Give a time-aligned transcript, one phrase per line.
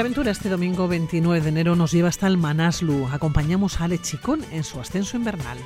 [0.00, 3.08] La aventura este domingo 29 de enero nos lleva hasta el Manaslu.
[3.12, 5.58] Acompañamos a Ale Chicón en su ascenso invernal.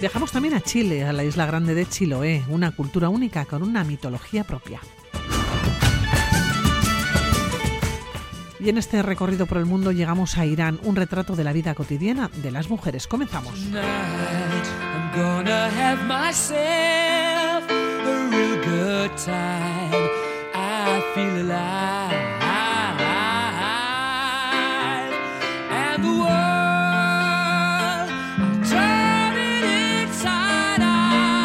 [0.00, 3.84] Viajamos también a Chile, a la isla grande de Chiloé, una cultura única con una
[3.84, 4.80] mitología propia.
[8.58, 11.76] Y en este recorrido por el mundo llegamos a Irán, un retrato de la vida
[11.76, 13.06] cotidiana de las mujeres.
[13.06, 13.54] Comenzamos.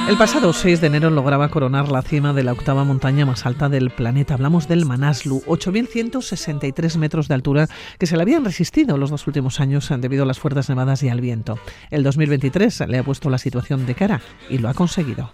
[0.08, 3.68] El pasado 6 de enero lograba coronar la cima de la octava montaña más alta
[3.68, 4.36] del planeta.
[4.36, 7.68] Hablamos del Manaslu, 8.163 metros de altura
[8.00, 11.10] que se le habían resistido los dos últimos años debido a las fuertes nevadas y
[11.10, 11.60] al viento.
[11.92, 15.34] El 2023 le ha puesto la situación de cara y lo ha conseguido.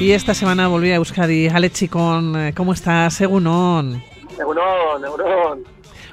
[0.00, 1.48] Y esta semana volví a Euskadi.
[1.48, 3.20] Alechi, con ¿cómo estás?
[3.20, 4.02] Egunon.
[4.38, 5.64] Egunon, Egunon.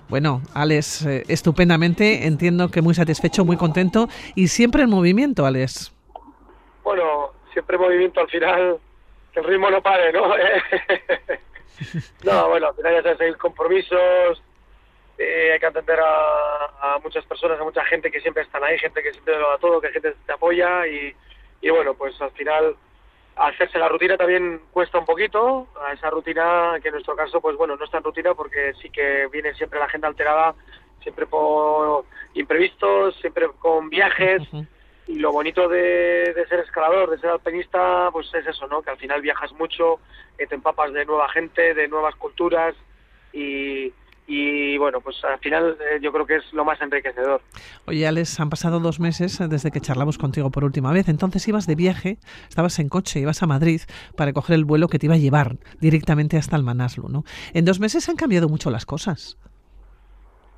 [0.10, 5.94] Bueno, Alex, eh, estupendamente, entiendo que muy satisfecho, muy contento y siempre en movimiento, Alex.
[6.84, 8.78] Bueno, siempre en movimiento, al final
[9.32, 10.28] que el ritmo no pare, ¿no?
[12.24, 14.42] no, bueno, al final ya sabes, hay compromisos,
[15.20, 19.04] eh, hay que atender a, muchas personas, a mucha gente que siempre están ahí, gente
[19.04, 21.14] que siempre lo da todo, que gente te apoya y,
[21.62, 22.76] y bueno, pues al final
[23.36, 27.58] hacerse la rutina también cuesta un poquito, a esa rutina que en nuestro caso, pues
[27.58, 30.56] bueno, no es tan rutina porque sí que viene siempre la agenda alterada,
[31.02, 34.42] siempre por imprevistos, siempre con viajes.
[35.08, 38.84] Y lo bonito de, de, ser escalador, de ser alpinista, pues es eso, ¿no?
[38.84, 40.00] Que al final viajas mucho,
[40.38, 42.76] que te empapas de nueva gente, de nuevas culturas
[43.34, 43.92] y,
[44.32, 47.42] y bueno, pues al final eh, yo creo que es lo más enriquecedor.
[47.88, 51.10] Oye, Alex, han pasado dos meses desde que charlamos contigo por última vez.
[51.10, 52.18] Entonces ibas de viaje,
[52.48, 53.82] estabas en coche, ibas a Madrid
[54.16, 57.24] para coger el vuelo que te iba a llevar directamente hasta el Manaslu, ¿no?
[57.56, 59.40] En dos meses han cambiado mucho las cosas.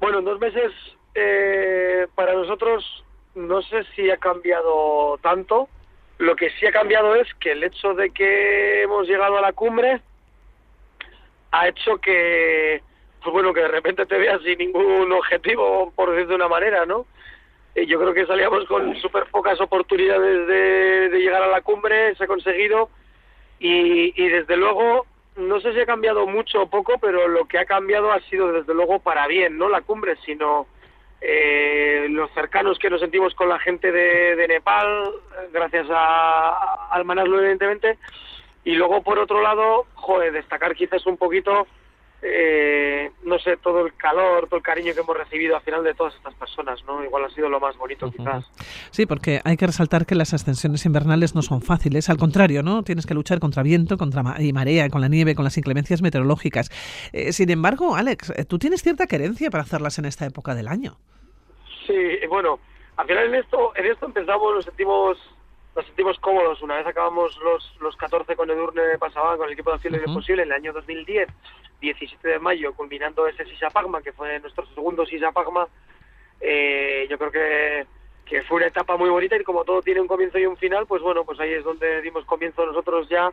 [0.01, 0.73] Bueno, en dos meses
[1.15, 3.05] eh, para nosotros
[3.35, 5.69] no sé si ha cambiado tanto.
[6.17, 9.53] Lo que sí ha cambiado es que el hecho de que hemos llegado a la
[9.53, 10.01] cumbre
[11.51, 12.83] ha hecho que
[13.23, 16.85] pues bueno, que de repente te veas sin ningún objetivo, por decir de una manera,
[16.85, 17.05] ¿no?
[17.75, 22.23] Y yo creo que salíamos con súper pocas oportunidades de, llegar a la cumbre, se
[22.23, 22.89] ha conseguido,
[23.59, 25.05] y, y desde luego,
[25.35, 28.51] no sé si ha cambiado mucho o poco, pero lo que ha cambiado ha sido
[28.51, 30.67] desde luego para bien, no la cumbre, sino
[31.21, 35.11] eh, los cercanos que nos sentimos con la gente de, Nepal,
[35.53, 37.99] gracias a, al evidentemente,
[38.63, 41.67] y luego por otro lado, joder, destacar quizás un poquito
[42.23, 45.93] eh, no sé, todo el calor, todo el cariño que hemos recibido al final de
[45.93, 47.03] todas estas personas, ¿no?
[47.03, 48.45] Igual ha sido lo más bonito, quizás.
[48.91, 52.83] Sí, porque hay que resaltar que las ascensiones invernales no son fáciles, al contrario, ¿no?
[52.83, 56.69] Tienes que luchar contra viento, contra y marea, con la nieve, con las inclemencias meteorológicas.
[57.11, 60.67] Eh, sin embargo, Alex, eh, tú tienes cierta querencia para hacerlas en esta época del
[60.67, 60.97] año.
[61.87, 61.95] Sí,
[62.29, 62.59] bueno,
[62.97, 65.17] al final en esto, en esto empezamos, nos sentimos
[65.75, 66.61] nos sentimos cómodos.
[66.61, 70.13] Una vez acabamos los, los 14 con Edurne Pasaban, con el equipo de Acción uh
[70.13, 71.29] Posible, en el año 2010,
[71.79, 75.67] 17 de mayo, culminando ese Sisapagma, que fue nuestro segundo Sisapagma,
[76.41, 77.85] eh, yo creo que,
[78.25, 80.85] que fue una etapa muy bonita y como todo tiene un comienzo y un final,
[80.87, 83.31] pues bueno, pues ahí es donde dimos comienzo nosotros ya.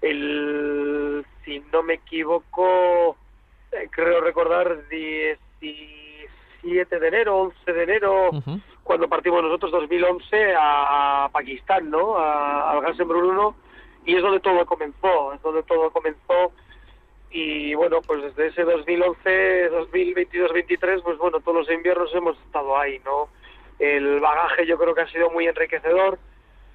[0.00, 3.16] El, si no me equivoco,
[3.72, 8.30] eh, creo recordar 17 de enero, 11 de enero,
[8.82, 12.16] cuando partimos nosotros 2011 a Pakistán, ¿no?
[12.16, 13.54] A, al Gasen Bruno
[14.04, 16.52] y es donde todo comenzó, es donde todo comenzó
[17.30, 22.76] y bueno, pues desde ese 2011, 2022, 23, pues bueno, todos los inviernos hemos estado
[22.76, 23.28] ahí, ¿no?
[23.78, 26.18] El bagaje yo creo que ha sido muy enriquecedor,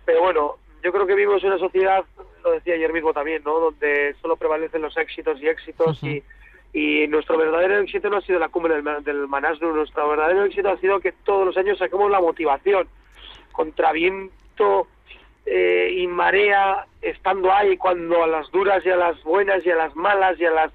[0.04, 2.04] pero bueno, yo creo que vivimos en una sociedad,
[2.44, 3.60] lo decía ayer mismo también, ¿no?
[3.60, 6.24] Donde solo prevalecen los éxitos y éxitos y,
[6.74, 10.69] y nuestro verdadero éxito no ha sido la cumbre del, del Manaslu, nuestro verdadero éxito
[10.69, 12.88] ha sido que todos los años saquemos la motivación.
[13.52, 14.88] Contra viento,
[15.50, 19.78] eh, y marea estando ahí cuando a las duras y a las buenas y a
[19.78, 20.74] las malas y a las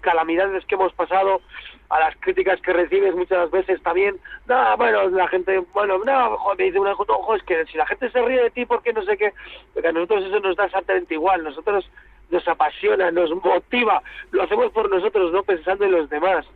[0.00, 1.42] calamidades que hemos pasado,
[1.90, 6.64] a las críticas que recibes muchas veces también, no, bueno, la gente, bueno, no, me
[6.64, 9.02] dice una cosa, ojo, es que si la gente se ríe de ti porque no
[9.02, 9.34] sé qué,
[9.74, 11.90] porque a nosotros eso nos da exactamente igual, nosotros
[12.30, 16.46] nos apasiona, nos motiva, lo hacemos por nosotros, no pensando en los demás.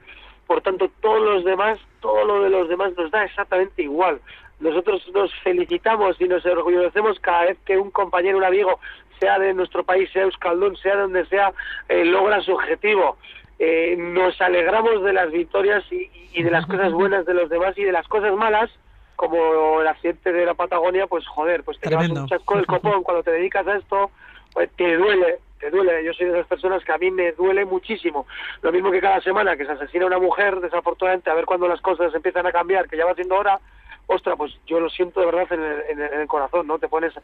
[0.46, 4.20] Por tanto, todos los demás, todo lo de los demás nos da exactamente igual.
[4.60, 8.78] Nosotros nos felicitamos y nos orgullecemos cada vez que un compañero, un amigo,
[9.18, 11.52] sea de nuestro país, sea Euskaldun, sea donde sea,
[11.88, 13.16] eh, logra su objetivo.
[13.58, 17.84] Eh, nos alegramos de las victorias y, de las cosas buenas de los demás y
[17.84, 18.70] de las cosas malas,
[19.14, 23.04] como el accidente de la Patagonia, pues joder, pues te das un chasco del copón
[23.04, 24.10] cuando te dedicas a esto,
[24.52, 26.04] pues te duele, te duele.
[26.04, 28.26] Yo soy de esas personas que a mí me duele muchísimo.
[28.62, 31.80] Lo mismo que cada semana que se asesina una mujer, desafortunadamente, a ver cuando las
[31.80, 33.60] cosas empiezan a cambiar, que ya va siendo hora,
[34.08, 35.46] ostra, pues yo lo siento de verdad
[35.88, 36.80] en el, corazón, ¿no?
[36.80, 37.14] Te pones,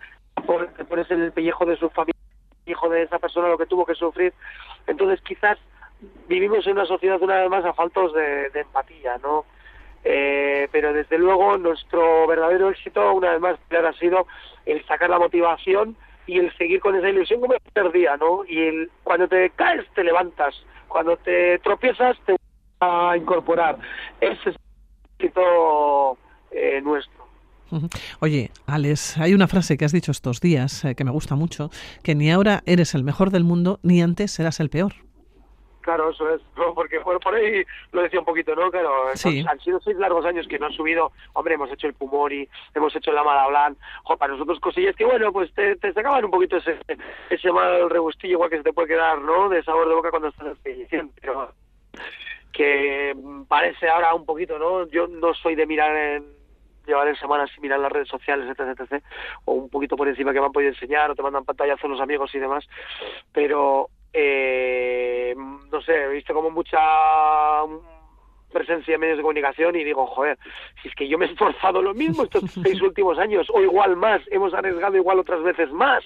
[0.76, 2.14] te pones en el pellejo de su familia,
[2.64, 4.32] hijo de esa persona lo que tuvo que sufrir.
[4.86, 5.58] Entonces quizás
[6.28, 9.46] vivimos en una sociedad una vez más a faltos de, empatía, ¿no?
[10.04, 14.28] Eh, pero desde luego nuestro verdadero éxito una vez más ha sido
[14.64, 15.96] el sacar la motivación
[16.28, 18.44] y el seguir con esa ilusión como el primer día, ¿no?
[18.46, 20.54] Y el, cuando te caes te levantas,
[20.86, 22.40] cuando te tropiezas te vas
[22.80, 23.78] a incorporar.
[24.20, 24.56] Ese es
[25.18, 25.32] el
[26.50, 27.26] eh, nuestro.
[28.20, 31.70] Oye, Alex, hay una frase que has dicho estos días eh, que me gusta mucho,
[32.02, 35.07] que ni ahora eres el mejor del mundo, ni antes serás el peor.
[35.88, 36.42] Claro, eso es,
[36.74, 38.70] porque por, por, ahí lo decía un poquito, ¿no?
[38.70, 42.46] Claro, han sido seis largos años que no han subido, hombre, hemos hecho el Pumori,
[42.74, 46.30] hemos hecho la Madablan, jo, para nosotros cosillas que, bueno, pues te, te sacaban un
[46.30, 46.76] poquito ese,
[47.30, 49.48] ese mal regustillo igual que se te puede quedar, ¿no?
[49.48, 51.52] De sabor de boca cuando estás en expedición, pero
[52.52, 53.16] que
[53.48, 54.86] parece ahora un poquito, ¿no?
[54.88, 56.26] Yo no soy de mirar en
[56.86, 59.02] llevar en semanas sin mirar las redes sociales, etc, etc,
[59.46, 62.00] o un poquito por encima que me han podido enseñar o te mandan pantallazos los
[62.02, 62.68] amigos y demás,
[63.32, 66.78] pero eh, no sé, he visto como mucha
[68.52, 70.38] presencia en medios de comunicación y digo, joder,
[70.82, 73.96] si es que yo me he esforzado lo mismo estos seis últimos años, o igual
[73.96, 76.04] más, hemos arriesgado igual otras veces más,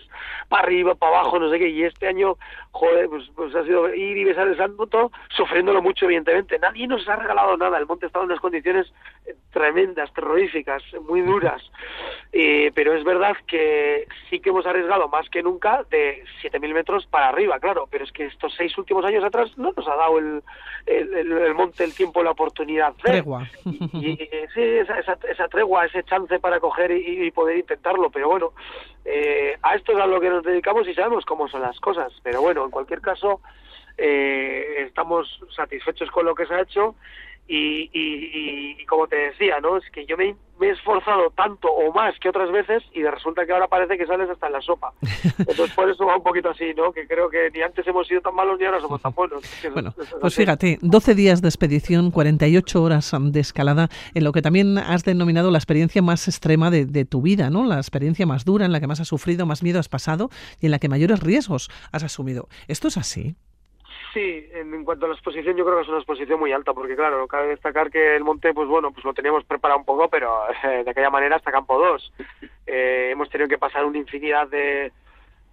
[0.49, 2.37] para arriba, para abajo, no sé qué, y este año,
[2.71, 6.59] joder, pues, pues ha sido ir y besar el santo, sufriéndolo mucho, evidentemente.
[6.59, 8.93] Nadie nos ha regalado nada, el monte estaba en unas condiciones
[9.27, 11.63] eh, tremendas, terroríficas, muy duras,
[12.33, 17.07] eh, pero es verdad que sí que hemos arriesgado más que nunca de 7.000 metros
[17.07, 20.19] para arriba, claro, pero es que estos seis últimos años atrás no nos ha dado
[20.19, 20.43] el,
[20.87, 22.95] el, el monte el tiempo, la oportunidad.
[23.03, 23.49] Tregua.
[23.65, 24.17] Y,
[24.55, 28.11] sí, esa, esa, tregua, ese chance para coger y, poder intentarlo.
[28.11, 28.53] Pero bueno,
[29.05, 32.13] eh, a esto es a lo que nos dedicamos y sabemos cómo son las cosas.
[32.23, 33.41] Pero bueno, en cualquier caso,
[33.97, 36.95] eh, estamos satisfechos con lo que se ha hecho
[37.49, 39.77] y, y, como te decía, ¿no?
[39.77, 43.53] Es que yo me, he esforzado tanto o más que otras veces y resulta que
[43.53, 44.93] ahora parece que sales hasta en la sopa.
[45.39, 46.93] Entonces por eso va un poquito así, ¿no?
[46.93, 49.43] Que creo que ni antes hemos sido tan malos ni ahora somos tan buenos.
[49.73, 54.79] Bueno, pues fíjate, 12 días de expedición, 48 horas de escalada, en lo que también
[54.79, 57.65] has denominado la experiencia más extrema de, de tu vida, ¿no?
[57.65, 60.31] La experiencia más dura, en la que más has sufrido, más miedo has pasado
[60.61, 62.49] y en la que mayores riesgos has asumido.
[62.69, 63.37] ¿Esto es así?
[64.13, 66.95] Sí, en, cuanto a la exposición, yo creo que es una exposición muy alta, porque
[66.95, 70.49] claro, cabe destacar que el monte, pues bueno, pues lo teníamos preparado un poco, pero
[70.65, 72.13] eh, de aquella manera hasta campo 2.
[72.67, 74.93] Eh, hemos tenido que pasar una infinidad de,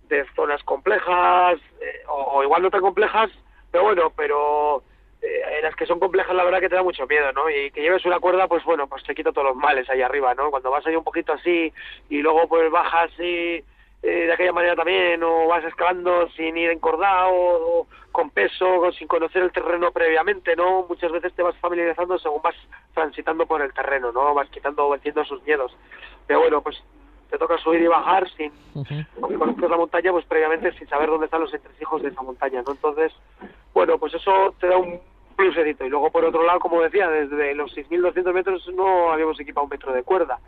[0.10, 3.32] de zonas complejas, eh, o, igual no tan complejas,
[3.72, 4.84] pero bueno, pero
[5.22, 7.50] en las que son complejas la verdad que te da mucho miedo, ¿no?
[7.50, 10.34] Y que lleves una cuerda, pues bueno, pues te quita todos los males ahí arriba,
[10.34, 10.50] ¿no?
[10.50, 11.74] Cuando vas ahí un poquito así
[12.10, 13.64] y luego pues bajas y
[14.02, 19.08] eh, de aquella manera también, o vas escalando sin ir encordado, o, con peso, sin
[19.08, 20.86] conocer el terreno previamente, ¿no?
[20.88, 22.56] Muchas veces te vas familiarizando según vas
[22.94, 24.34] transitando por el terreno, ¿no?
[24.34, 25.76] Vas quitando, venciendo sus miedos.
[26.28, 26.82] Pero bueno, pues
[27.30, 28.52] te toca subir y bajar sin,
[29.22, 32.64] aunque conozcas la montaña, pues previamente sin saber dónde están los entresijos de esa montaña,
[32.66, 32.72] ¿no?
[32.72, 33.14] Entonces,
[33.74, 35.00] bueno, pues eso te da un
[35.40, 35.86] plusecito.
[35.86, 39.70] Y luego, por otro lado, como decía, desde los 6.200 metros no habíamos equipado un
[39.70, 40.40] metro de cuerda.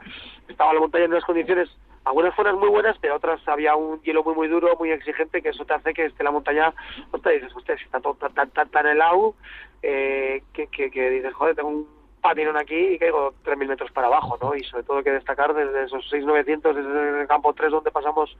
[0.47, 1.69] Estaba la montaña en unas condiciones
[2.03, 5.49] algunas zonas muy buenas, pero otras había un hielo muy muy duro, muy exigente, que
[5.49, 6.73] eso te hace que esté la montaña,
[7.11, 9.35] hostia, dices, si está todo tan, tan, tan helado,
[9.83, 11.87] eh, que, que, dices, joder, tengo un
[12.21, 14.55] patinón aquí y caigo 3.000 metros para abajo, ¿no?
[14.55, 18.35] Y sobre todo hay que destacar desde esos 6.900, desde el campo 3 donde pasamos,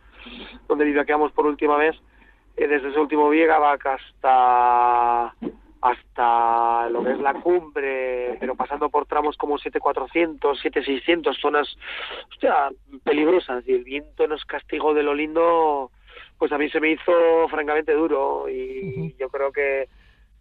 [0.67, 1.95] donde vivaqueamos por última vez,
[2.57, 5.35] eh, desde ese último Viegabac hasta
[5.81, 11.75] hasta lo que es la cumbre, pero pasando por tramos como 7400, 7600, zonas
[12.29, 12.69] hostia,
[13.03, 15.91] peligrosas y el viento nos castigó de lo lindo,
[16.37, 19.87] pues a mí se me hizo francamente duro y yo creo que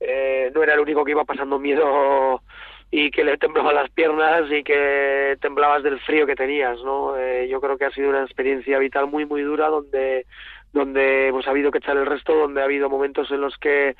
[0.01, 2.43] eh, no era el único que iba pasando miedo
[2.91, 7.17] y que le temblaban las piernas y que temblabas del frío que tenías, ¿no?
[7.17, 10.27] Eh, yo creo que ha sido una experiencia vital muy muy dura donde
[10.73, 13.97] donde hemos habido que echar el resto, donde ha habido momentos en los que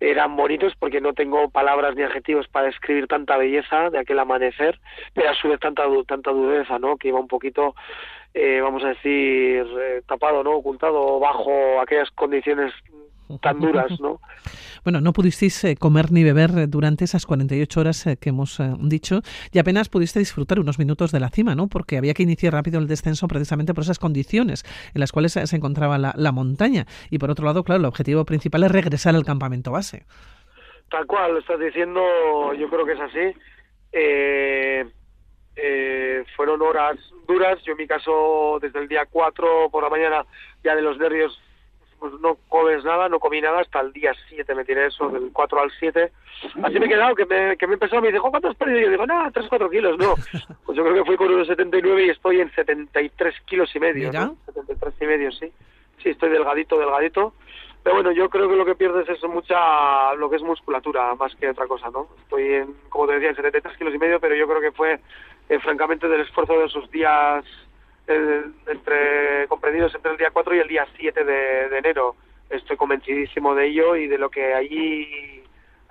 [0.00, 4.78] eran bonitos porque no tengo palabras ni adjetivos para describir tanta belleza de aquel amanecer,
[5.14, 6.96] pero a su vez tanta tanta dureza, ¿no?
[6.96, 7.74] Que iba un poquito
[8.34, 10.56] eh, vamos a decir eh, tapado, ¿no?
[10.56, 12.72] Ocultado bajo aquellas condiciones
[13.40, 14.20] tan duras, ¿no?
[14.84, 18.60] Bueno, no pudisteis eh, comer ni beber eh, durante esas 48 horas eh, que hemos
[18.80, 21.68] dicho y apenas pudiste disfrutar unos minutos de la cima, ¿no?
[21.68, 24.62] Porque había que iniciar rápido el descenso precisamente por esas condiciones
[24.94, 26.84] en las cuales se encontraba la, montaña.
[27.10, 30.04] Y por otro lado, claro, el objetivo principal es regresar al campamento base.
[30.90, 32.02] Tal cual, lo estás diciendo,
[32.52, 33.32] yo creo que es así.
[33.90, 34.92] fue
[36.36, 37.58] fueron horas duras.
[37.64, 40.26] Yo en mi caso, desde el día 4 por la mañana,
[40.62, 41.40] ya de los nervios,
[42.04, 45.30] pues no comes nada, no comí nada hasta el día 7, me tiré eso, del
[45.32, 46.12] 4 al 7.
[46.62, 48.78] Así me he quedado, que me, que me empezó, me dijo, ¿cuánto has perdido?
[48.78, 50.14] Y yo digo, nada, 3 4 kilos, no.
[50.66, 54.12] Pues yo creo que fui con unos 79 y estoy en 73 kilos y medio.
[54.12, 54.36] ¿no?
[54.44, 55.50] 73 y medio, sí.
[56.02, 57.32] Sí, estoy delgadito, delgadito.
[57.82, 61.34] Pero bueno, yo creo que lo que pierdes es mucha, lo que es musculatura, más
[61.36, 62.08] que otra cosa, ¿no?
[62.18, 65.00] Estoy en, como te decía, en 73 kilos y medio, pero yo creo que fue,
[65.48, 67.46] eh, francamente, del esfuerzo de esos días,
[68.06, 72.16] eh, entre comprendidos entre el día 4 y el día 7 de, enero.
[72.50, 75.42] Estoy convencidísimo de ello y de lo que allí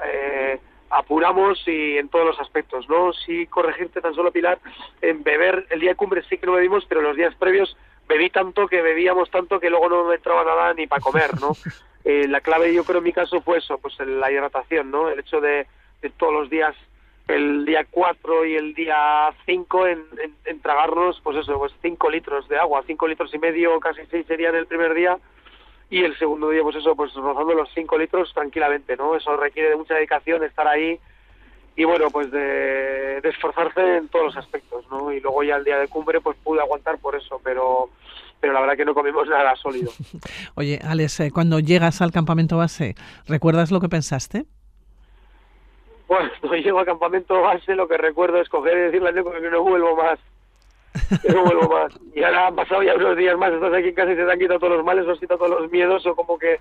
[0.06, 3.12] eh, apuramos y en todos los aspectos, ¿no?
[3.14, 4.60] Sí corregirte tan solo, Pilar,
[5.02, 7.76] en beber, el día de cumbre sí que no bebimos, pero los días previos
[8.08, 11.54] bebí tanto que bebíamos tanto que luego no me entraba nada ni para comer, ¿no?
[12.06, 15.08] Eh, la clave yo creo en mi caso fue eso, pues la hidratación, ¿no?
[15.08, 15.68] El hecho de,
[16.18, 16.76] todos los días,
[17.28, 20.04] el día 4 y el día 5 en,
[20.46, 24.26] en, tragarnos, pues eso, pues 5 litros de agua, 5 litros y medio, casi 6
[24.28, 25.18] serían el primer día,
[25.90, 29.16] y el segundo día, pues eso, pues rozando los 5 litros tranquilamente, ¿no?
[29.16, 31.00] Eso requiere de mucha dedicación, estar ahí,
[31.76, 35.12] y bueno, pues de, esforzarse en todos los aspectos, ¿no?
[35.12, 37.90] Y luego ya el día de cumbre pues pude aguantar por eso, pero
[38.40, 39.92] pero la verdad que no comimos nada sólido.
[40.56, 44.46] Oye, Alex, eh, cuando llegas al campamento base, ¿recuerdas lo que pensaste?
[46.14, 49.64] Cuando llego al campamento base lo que recuerdo es coger y decirle a que no
[49.64, 50.20] vuelvo más.
[51.22, 51.92] Que no vuelvo más.
[52.14, 54.32] Y ahora han pasado ya unos días más, estás aquí en casa y se te
[54.32, 56.60] han quitado todos los males, os quitado todos los miedos, o como que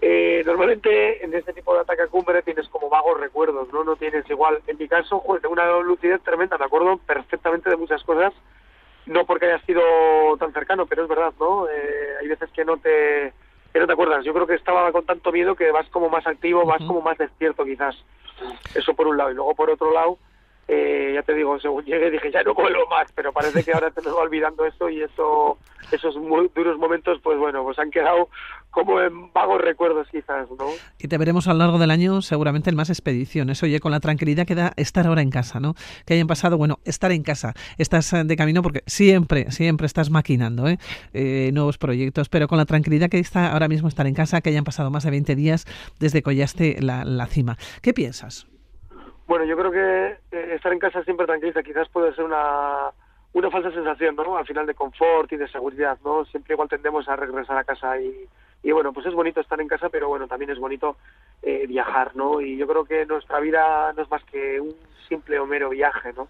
[0.00, 3.84] eh, normalmente en este tipo de ataque a cumbre tienes como vagos recuerdos, ¿no?
[3.84, 4.60] No tienes igual.
[4.66, 8.34] En mi caso, joder, tengo una lucidez tremenda, me acuerdo perfectamente de muchas cosas,
[9.06, 9.80] no porque haya sido
[10.40, 11.68] tan cercano, pero es verdad, ¿no?
[11.68, 13.32] Eh, hay veces que no te
[13.78, 14.24] que no te acuerdas.
[14.24, 17.16] Yo creo que estaba con tanto miedo que vas como más activo, vas como más
[17.16, 17.96] despierto quizás.
[18.74, 19.30] Eso por un lado.
[19.30, 20.18] Y luego por otro lado,
[20.70, 23.90] eh, ya te digo, según llegué dije, ya no vuelvo más, pero parece que ahora
[23.90, 25.56] te nos va olvidando eso y eso,
[25.90, 28.28] esos muy duros momentos, pues bueno, pues han quedado
[28.70, 30.66] como en vagos recuerdos quizás, ¿no?
[30.98, 34.00] Y te veremos a lo largo del año seguramente en más expediciones, oye, con la
[34.00, 35.74] tranquilidad que da estar ahora en casa, ¿no?
[36.04, 40.10] Que hayan pasado, bueno, estar en casa, estás eh, de camino porque siempre, siempre estás
[40.10, 40.78] maquinando, ¿eh?
[41.14, 44.50] eh nuevos proyectos, pero con la tranquilidad que está ahora mismo estar en casa, que
[44.50, 45.64] hayan pasado más de 20 días
[45.98, 47.56] desde que hollaste la, la cima.
[47.80, 48.46] ¿Qué piensas?
[49.28, 52.90] Bueno, yo creo que eh, estar en casa siempre tranquiliza, quizás puede ser una,
[53.34, 54.38] una falsa sensación, ¿no?
[54.38, 56.24] Al final de confort y de seguridad, ¿no?
[56.24, 58.26] Siempre igual tendemos a regresar a casa y,
[58.62, 60.96] y bueno, pues es bonito estar en casa, pero bueno, también es bonito
[61.42, 62.40] eh, viajar, ¿no?
[62.40, 64.74] Y yo creo que nuestra vida no es más que un
[65.06, 66.28] simple o mero viaje, ¿no?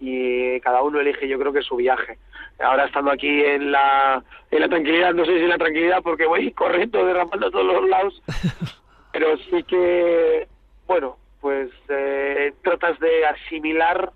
[0.00, 2.16] Y cada uno elige, yo creo que su viaje.
[2.58, 6.24] Ahora estando aquí en la, en la tranquilidad, no sé si en la tranquilidad porque
[6.24, 8.22] voy corriendo, derramando a todos los lados,
[9.12, 10.48] pero sí que,
[12.98, 14.12] de asimilar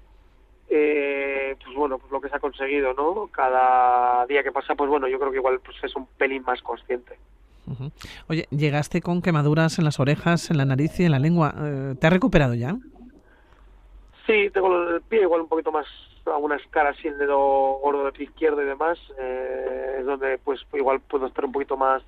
[0.68, 4.88] eh, pues bueno pues lo que se ha conseguido no cada día que pasa pues
[4.88, 7.18] bueno yo creo que igual pues es un pelín más consciente
[8.28, 11.54] Oye, llegaste con quemaduras en las orejas, en la nariz y en la lengua.
[11.58, 12.76] Eh, ¿Te has recuperado ya?
[14.26, 15.86] Sí, tengo el pie igual un poquito más,
[16.26, 17.38] algunas caras así el dedo
[17.78, 18.98] gordo del pie izquierdo y demás.
[19.18, 22.02] Eh, es donde pues igual puedo estar un poquito más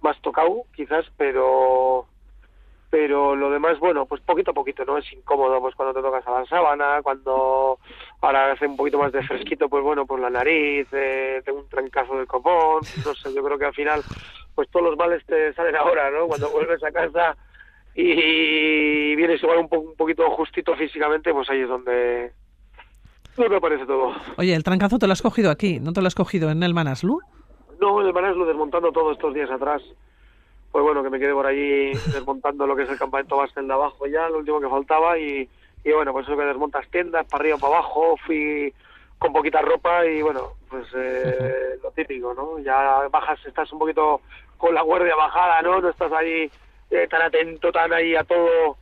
[0.00, 2.06] más tocado quizás, pero
[2.92, 4.98] pero lo demás, bueno, pues poquito a poquito, ¿no?
[4.98, 7.78] Es incómodo, pues cuando te tocas a la sábana, cuando
[8.20, 11.68] ahora hace un poquito más de fresquito, pues bueno, pues la nariz, eh, tengo un
[11.70, 14.02] trancazo del copón, no sé, yo creo que al final,
[14.54, 16.26] pues todos los males te salen ahora, ¿no?
[16.26, 17.34] Cuando vuelves a casa
[17.94, 22.30] y vienes igual un, un poquito justito físicamente, pues ahí es donde,
[23.38, 24.12] me aparece todo.
[24.36, 25.80] Oye, ¿el trancazo te lo has cogido aquí?
[25.80, 27.20] ¿No te lo has cogido en el Manaslu?
[27.80, 29.82] No, en el Manaslu, desmontando todos estos días atrás
[30.72, 33.72] pues bueno, que me quedé por allí desmontando lo que es el campamento base de
[33.72, 35.48] abajo ya, lo último que faltaba y,
[35.84, 38.72] y bueno, pues eso que desmontas tiendas para arriba, para abajo, fui
[39.18, 42.58] con poquita ropa y bueno, pues eh, lo típico, ¿no?
[42.58, 44.22] Ya bajas, estás un poquito
[44.56, 45.80] con la guardia bajada, ¿no?
[45.80, 46.50] No estás ahí
[46.90, 48.78] eh, tan atento, tan ahí a todo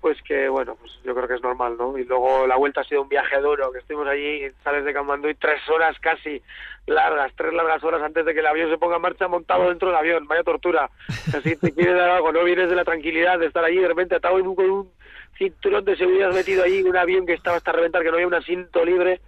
[0.00, 1.98] pues que bueno, pues yo creo que es normal, ¿no?
[1.98, 5.28] Y luego la vuelta ha sido un viaje duro, que estuvimos allí, sales de Kamandú
[5.28, 6.40] y tres horas casi
[6.86, 9.88] largas, tres largas horas antes de que el avión se ponga en marcha montado dentro
[9.88, 10.90] del avión, vaya tortura.
[11.36, 14.14] Así te quieres dar algo, no vienes de la tranquilidad de estar allí de repente
[14.14, 14.90] atado en un, con un
[15.36, 18.34] cinturón de seguridad metido allí, un avión que estaba hasta reventar, que no había un
[18.34, 19.20] asiento libre,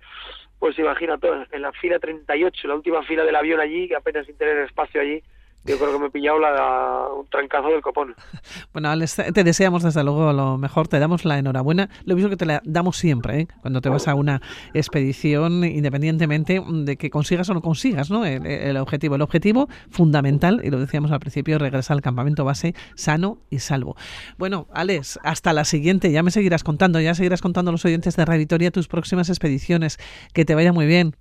[0.58, 4.36] pues imagínate, en la fila 38, la última fila del avión allí, que apenas sin
[4.36, 5.22] tener espacio allí,
[5.64, 8.14] yo creo que me he pillado la, un trancazo del copón.
[8.72, 12.36] Bueno, Alex, te deseamos desde luego lo mejor, te damos la enhorabuena, lo mismo que
[12.36, 13.48] te la damos siempre, ¿eh?
[13.62, 14.40] cuando te vas a una
[14.74, 18.24] expedición, independientemente de que consigas o no consigas ¿no?
[18.24, 19.16] El, objetivo.
[19.16, 23.96] El objetivo fundamental, y lo decíamos al principio, regresar al campamento base sano y salvo.
[24.38, 28.16] Bueno, Alex, hasta la siguiente, ya me seguirás contando, ya seguirás contando a los oyentes
[28.16, 29.98] de Radio tus próximas expediciones.
[30.34, 31.16] Que te vaya muy bien.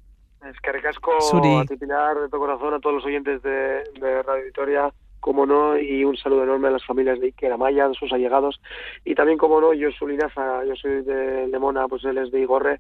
[0.47, 3.83] Es que recasco a titular de tu corazón a todos los oyentes de,
[4.23, 7.93] Radio Victoria, como no, y un saludo enorme a las familias de Iker Amaya, de
[7.95, 8.61] sus allegados,
[9.03, 12.39] y también, como no, yo soy Linaza, yo soy de Lemona, pues él es de
[12.39, 12.79] Igorre,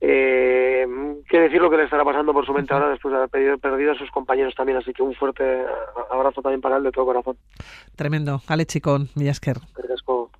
[0.00, 0.86] eh,
[1.28, 3.92] qué decir lo que le estará pasando por su mente ahora después de haber perdido,
[3.92, 5.64] a sus compañeros también, así que un fuerte
[6.10, 7.36] abrazo también para él de todo corazón.
[7.96, 8.40] Tremendo.
[8.46, 9.56] Ale Chicón, Millasker.
[9.74, 10.30] Recasco.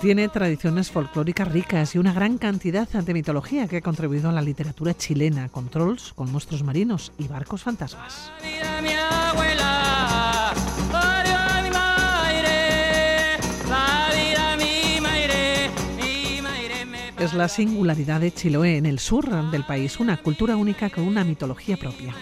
[0.00, 4.40] Tiene tradiciones folclóricas ricas y una gran cantidad de mitología que ha contribuido a la
[4.40, 8.32] literatura chilena, con trolls, con monstruos marinos y barcos fantasmas.
[17.18, 21.24] Es la singularidad de Chiloé en el sur del país, una cultura única con una
[21.24, 22.14] mitología propia.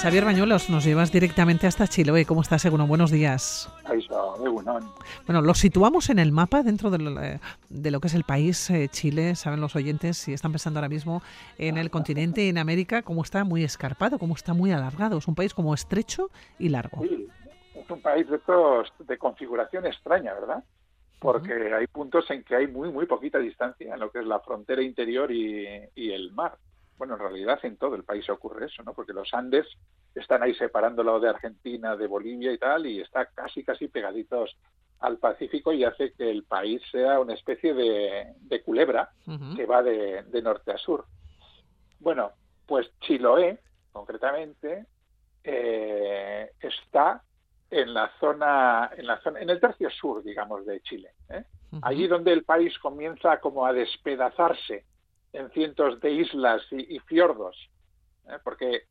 [0.00, 2.24] Xavier Bañuelos, nos llevas directamente hasta Chiloé.
[2.24, 2.86] ¿Cómo estás, Seguno?
[2.86, 3.68] Buenos días.
[5.26, 9.34] Bueno, lo situamos en el mapa dentro de lo, que es el país eh, Chile.
[9.34, 11.20] Saben los oyentes, si están pensando ahora mismo
[11.58, 15.18] en el continente, en América, cómo está muy escarpado, cómo está muy alargado.
[15.18, 17.02] Es un país como estrecho y largo.
[17.02, 17.28] Sí,
[17.74, 20.62] es un país de, estos, de configuración extraña, ¿verdad?
[21.18, 24.38] Porque hay puntos en que hay muy, muy poquita distancia en lo que es la
[24.38, 26.56] frontera interior y el mar
[26.98, 28.92] bueno, en realidad en todo el país ocurre eso, ¿no?
[28.92, 29.66] Porque los Andes
[30.14, 34.56] están ahí separándolo de Argentina, de Bolivia y tal, y está casi, casi pegaditos
[35.00, 39.10] al Pacífico y hace que el país sea una especie de, culebra
[39.54, 41.04] que va de, norte a sur.
[42.00, 42.32] Bueno,
[42.66, 43.60] pues Chiloé,
[43.92, 44.86] concretamente,
[45.44, 47.22] eh, está
[47.70, 51.12] en la zona, en la zona, en el tercio sur, digamos, de Chile.
[51.28, 51.44] ¿eh?
[51.82, 54.84] Allí donde el país comienza como a despedazarse
[55.32, 57.56] en cientos de islas y, fiordos,
[58.26, 58.38] ¿eh?
[58.42, 58.84] porque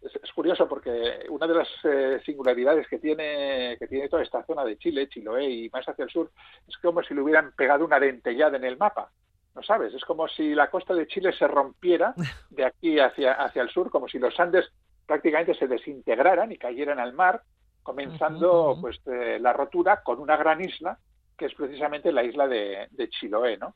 [0.00, 4.64] es, curioso porque una de las eh, singularidades que tiene que tiene toda esta zona
[4.64, 6.30] de Chile, Chiloé y más hacia el sur,
[6.66, 9.10] es como si le hubieran pegado una dentellada en el mapa.
[9.54, 9.92] ¿No sabes?
[9.92, 12.14] Es como si la costa de Chile se rompiera
[12.50, 14.72] de aquí hacia, hacia el sur, como si los Andes
[15.06, 17.42] prácticamente se desintegraran y cayeran al mar,
[17.82, 20.98] comenzando pues eh, la rotura con una gran isla
[21.36, 23.74] que es precisamente la isla de, de Chiloé, ¿no?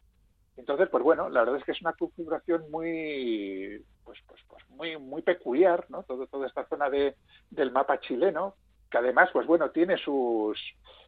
[0.56, 4.96] Entonces, pues bueno, la verdad es que es una configuración muy, pues, pues, pues muy,
[4.96, 6.02] muy peculiar, ¿no?
[6.04, 7.16] Todo, toda esta zona de,
[7.50, 8.54] del mapa chileno,
[8.90, 10.58] que además, pues bueno, tiene sus,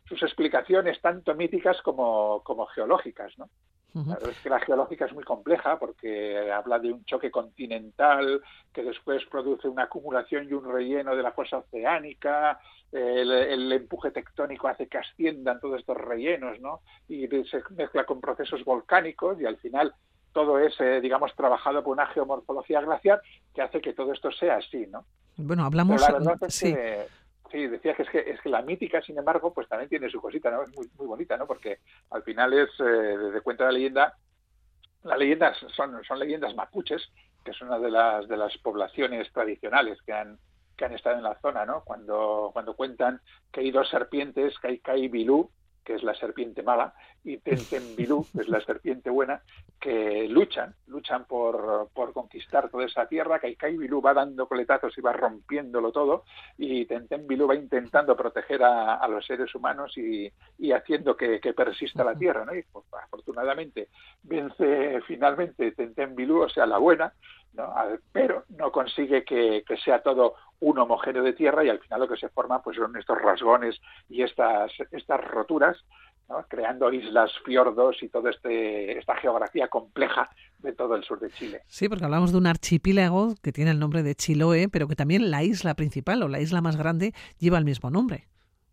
[0.05, 3.49] sus explicaciones tanto míticas como, como geológicas, ¿no?
[3.95, 8.41] La verdad es que la geológica es muy compleja porque habla de un choque continental
[8.73, 12.61] que después produce una acumulación y un relleno de la fuerza oceánica,
[12.93, 16.81] el, empuje tectónico hace que asciendan todos estos rellenos, ¿no?
[17.09, 19.95] Y se mezcla con procesos volcánicos y al final
[20.33, 23.21] todo es, eh, digamos, trabajado por una geomorfología glacial
[23.55, 25.05] que hace que todo esto sea así, ¿no?
[25.37, 26.03] Bueno, hablamos...
[26.49, 26.75] sí.
[27.51, 30.21] Sí, decía que es, que es que la mítica, sin embargo, pues también tiene su
[30.21, 30.63] cosita, ¿no?
[30.63, 31.47] Es muy, muy bonita, ¿no?
[31.47, 31.79] Porque
[32.11, 34.15] al final es, eh, desde cuenta de la leyenda,
[35.05, 37.11] las leyendas son, son leyendas mapuches,
[37.45, 40.39] que es una de las, de las poblaciones tradicionales que han,
[40.77, 41.83] que han estado en la zona, ¿no?
[41.85, 43.21] Cuando, cuando cuentan
[43.53, 45.51] que hay dos serpientes, Kai Bilú,
[45.89, 46.93] que es la serpiente mala,
[47.25, 49.41] y Tentembilú, que es la serpiente buena,
[49.81, 55.01] que luchan, luchan por, por conquistar toda esa tierra, Kaikai Bilú va dando coletazos y
[55.01, 56.25] va rompiéndolo todo,
[56.59, 62.15] y Tentembilú va intentando proteger a, los seres humanos y, y haciendo que, persista la
[62.15, 62.55] tierra, ¿no?
[62.55, 63.89] Y pues, afortunadamente
[64.23, 67.15] vence finalmente Tentembilú, o sea, la buena,
[67.59, 67.75] ¿no?
[68.13, 72.17] pero no consigue que, sea todo un homogéneo de tierra y al final lo que
[72.17, 75.77] se forma pues son estos rasgones y estas, estas roturas,
[76.49, 81.63] creando islas, fiordos y toda este, esta geografía compleja de todo el sur de Chile.
[81.67, 85.31] Sí, porque hablamos de un archipiélago que tiene el nombre de Chiloé, pero que también
[85.31, 88.29] la isla principal o la isla más grande lleva el mismo nombre.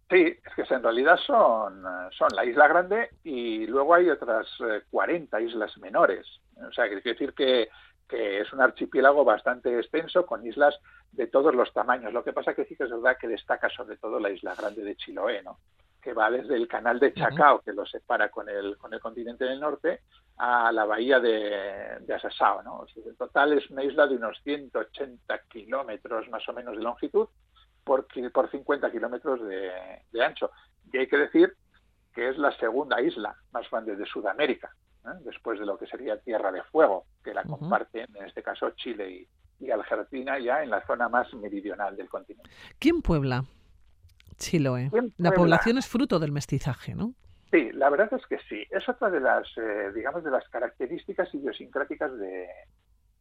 [0.10, 4.48] Sí, es que en realidad son, son la isla grande y luego hay otras
[4.91, 6.28] 40 eh, islas menores.
[6.58, 7.69] O sea, quiere decir que
[8.08, 10.80] que es un archipiélago bastante extenso con islas
[11.12, 12.13] de todos los tamaños.
[12.13, 14.84] Lo que pasa que sí que es verdad que destaca sobre todo la isla grande
[14.84, 15.60] de Chiloé, ¿no?
[16.02, 19.46] que va desde el canal de Chacao, que lo separa con el, con el continente
[19.46, 20.02] del norte,
[20.38, 22.62] a la bahía de, de Asasao.
[22.62, 22.86] ¿no?
[22.96, 27.28] en total es una isla de unos 180 kilómetros más o menos de longitud
[27.84, 29.72] por, por 50 kilómetros de,
[30.12, 30.52] de ancho.
[30.94, 31.56] Y hay que decir
[32.13, 35.22] que es la segunda isla más grande de Sudamérica, ¿eh?
[35.24, 39.10] después de lo que sería Tierra de Fuego, que la comparten, en este caso, Chile
[39.10, 42.50] y, y Argentina, ya en la zona más meridional del continente.
[42.80, 43.46] ¿Quién puebla
[44.38, 44.89] Chiloé?
[45.18, 47.13] La población es fruto del mestizaje, ¿no?
[47.52, 48.65] Sí, la verdad es que sí.
[48.70, 52.48] Es otra de las, eh, digamos, de las características idiosincráticas de,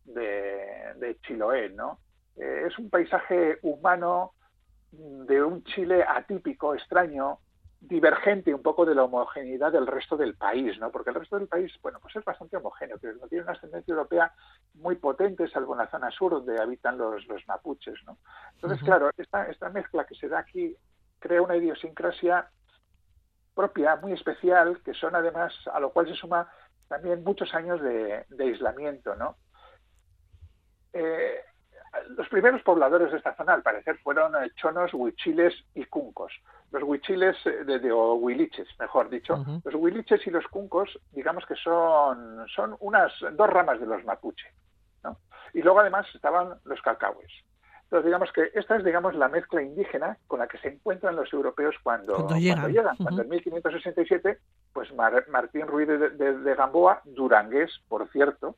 [0.04, 2.00] de, Chiloé, ¿no?
[2.36, 4.32] Eh, es un paisaje humano
[4.90, 7.38] de un Chile atípico, extraño,
[7.88, 10.90] divergente un poco de la homogeneidad del resto del país, ¿no?
[10.90, 13.92] Porque el resto del país, bueno, pues es bastante homogéneo, pero no tiene una ascendencia
[13.92, 14.32] europea
[14.74, 18.18] muy potente, salvo en la zona sur donde habitan los, los mapuches, ¿no?
[18.54, 20.76] Entonces, claro, esta, esta mezcla que se da aquí
[21.18, 22.48] crea una idiosincrasia
[23.54, 26.50] propia, muy especial, que son además, a lo cual se suma
[26.88, 29.36] también muchos años de, aislamiento, ¿no?
[30.92, 31.40] Eh,
[32.16, 36.32] los primeros pobladores de esta zona, al parecer, fueron eh, chonos, huichiles y cuncos.
[36.70, 41.54] Los huichiles, eh, de, o huiliches, mejor dicho, los huiliches y los cuncos, digamos que
[41.56, 44.46] son, son unas dos ramas de los mapuche.
[45.02, 45.18] ¿no?
[45.52, 47.30] Y luego además estaban los calcahues.
[47.84, 51.32] Entonces, digamos que esta es, digamos, la mezcla indígena con la que se encuentran los
[51.32, 52.36] europeos cuando, cuando
[52.68, 52.96] llegan.
[52.96, 54.38] Cuando, en 1567,
[54.72, 58.56] pues Martín Ruiz de, Gamboa, durangués, por cierto,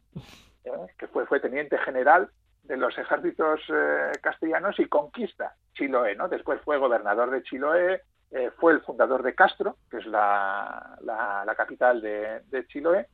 [0.64, 0.70] ¿eh?
[0.96, 2.31] que fue, fue teniente general
[2.67, 6.29] de los ejércitos eh, castellanos y conquista Chiloé, ¿no?
[6.29, 11.55] Después fue gobernador de Chiloé, eh, fue el fundador de Castro, que es la, la,
[11.57, 13.07] capital de, de Chiloé,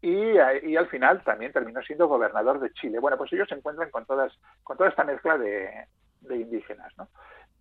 [0.00, 2.98] y, y, al final también terminó siendo gobernador de Chile.
[2.98, 4.32] Bueno, pues ellos se encuentran con todas,
[4.64, 5.86] con toda esta mezcla de,
[6.20, 7.08] de indígenas, ¿no?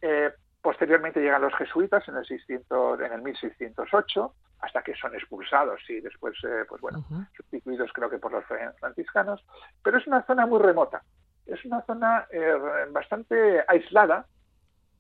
[0.02, 5.82] Eh, posteriormente llegan los jesuitas en el 600, en el 1608, hasta que son expulsados
[5.88, 6.36] y después,
[6.68, 7.04] pues bueno,
[7.36, 8.44] sustituidos creo que por los
[8.80, 9.44] franciscanos.
[9.84, 11.02] Pero es una zona muy remota
[11.46, 12.54] es una zona eh,
[12.92, 14.26] bastante aislada,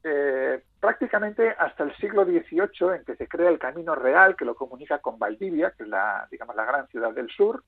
[0.04, 4.56] eh, prácticamente hasta el siglo XVIII, en que se crea el Camino Real, que lo
[4.56, 7.63] comunica con Valdivia, que es la, digamos, la gran ciudad del sur,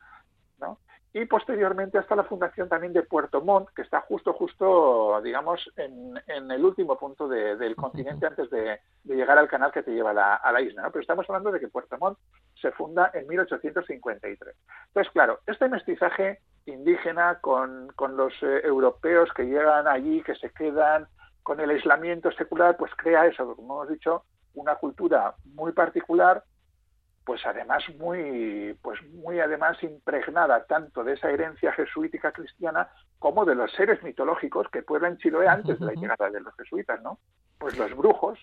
[0.60, 0.80] ¿no?
[1.16, 6.20] y posteriormente hasta la fundación también de Puerto Montt, que está justo, justo, digamos, en,
[6.28, 10.62] el último punto del continente antes de, llegar al canal que te lleva a la,
[10.62, 10.82] isla.
[10.82, 10.92] ¿no?
[10.92, 12.18] Pero estamos hablando de que Puerto Montt
[12.60, 14.56] se funda en 1853.
[14.88, 20.52] Entonces, claro, este mestizaje indígena con, con los eh, europeos que llegan allí, que se
[20.52, 21.08] quedan,
[21.42, 24.24] con el aislamiento secular, pues crea eso, como hemos dicho,
[24.54, 26.44] una cultura muy particular
[27.26, 33.56] pues además muy pues muy además impregnada tanto de esa herencia jesuítica cristiana como de
[33.56, 37.20] los seres mitológicos que pueblan Chiloé antes de la llegada de los jesuitas, ¿no?
[37.58, 38.40] Pues los brujos,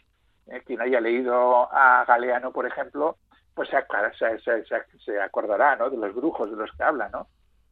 [0.46, 3.18] eh, quien haya leído a Galeano, por ejemplo,
[3.54, 4.64] pues se, se,
[5.04, 5.90] se, acordará, ¿no?
[5.90, 7.26] De los brujos de los que habla, ¿no?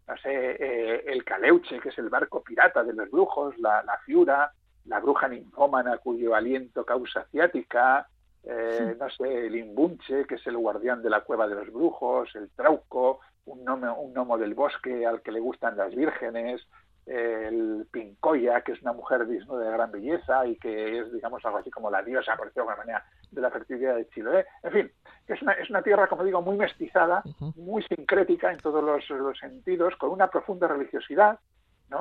[0.09, 3.99] No sé, eh, el Caleuche, que es el barco pirata de los brujos, la, la
[3.99, 4.51] Fiura,
[4.87, 8.09] la bruja ninfómana cuyo aliento causa ciática,
[8.43, 12.35] eh, no sé, el Imbunche, que es el guardián de la cueva de los brujos,
[12.37, 16.67] el Trauco, un gnomo, un gnomo del bosque al que le gustan las vírgenes,
[17.05, 21.59] el Pincoya, que es una mujer desnuda de gran belleza y que es, digamos, algo
[21.59, 24.47] así como la diosa, por decirlo de alguna manera, de la fertilidad de Chile.
[24.63, 24.93] En fin,
[25.27, 27.23] es una, es una tierra, como digo, muy mestizada,
[27.57, 31.39] muy sincrética en todos los, los sentidos, con una profunda religiosidad,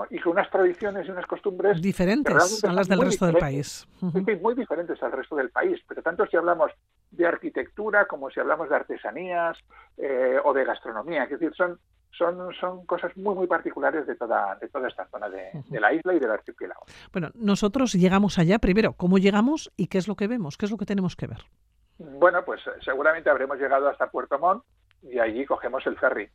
[0.10, 3.88] y con unas tradiciones y unas costumbres diferentes a las del resto del país.
[4.02, 6.72] muy diferentes al resto del país, pero tanto si hablamos
[7.12, 9.58] de arquitectura como si hablamos de artesanías
[9.98, 11.80] eh, o de gastronomía, es decir, son,
[12.12, 16.13] son, son cosas muy, muy particulares de toda, de toda esta zona de, la isla
[16.13, 16.86] y del archipiélago.
[17.12, 20.58] Bueno, nosotros llegamos allá primero, ¿cómo llegamos y qué es lo que vemos?
[20.58, 21.39] ¿Qué es lo que tenemos que ver?
[21.98, 24.63] Bueno, pues eh, seguramente habremos llegado hasta Puerto Montt
[25.04, 26.30] y allí cogemos el ferry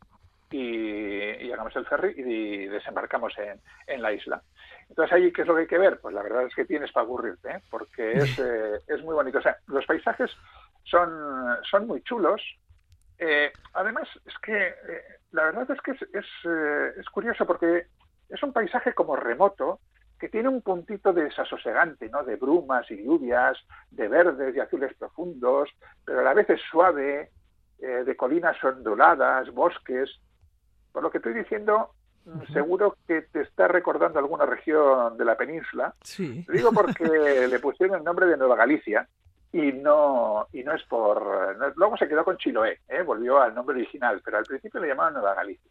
[0.53, 4.43] y, llegamos el ferry y desembarcamos en, en, la isla.
[4.89, 6.01] Entonces, ahí, ¿qué es lo que hay que ver?
[6.01, 7.63] Pues la verdad es que tienes para aburrirte, ¿eh?
[7.71, 9.39] porque es, eh, es muy bonito.
[9.39, 10.31] O sea, los paisajes
[10.85, 11.11] son,
[11.71, 12.43] son muy chulos.
[13.25, 14.75] Eh, además, es que
[15.31, 16.27] la verdad es que es, es,
[16.99, 17.87] es curioso porque
[18.29, 19.79] es un paisaje como remoto,
[20.19, 22.25] que tiene un puntito de desasosegante, ¿no?
[22.25, 23.59] De brumas y lluvias,
[23.91, 25.69] de verdes y azules profundos,
[26.05, 27.31] pero a la vez es suave,
[27.79, 30.09] de colinas onduladas, bosques,
[30.93, 31.91] por lo que estoy diciendo,
[32.53, 35.95] seguro que te está recordando alguna región de la península.
[36.03, 36.47] Sí.
[36.53, 39.09] digo porque le pusieron el nombre de Nueva Galicia
[39.53, 43.03] y no y no es por luego se quedó con Chiloé, ¿eh?
[43.03, 45.71] volvió al nombre original, pero al principio le llamaban Nueva Galicia.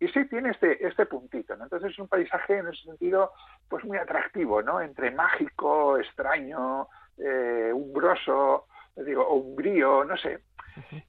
[0.00, 1.64] Y sí tiene este, este puntito, ¿no?
[1.64, 3.32] Entonces es un paisaje en ese sentido
[3.68, 4.80] pues muy atractivo, ¿no?
[4.80, 10.40] Entre mágico, extraño, eh, umbroso, digo, umbrío, no sé.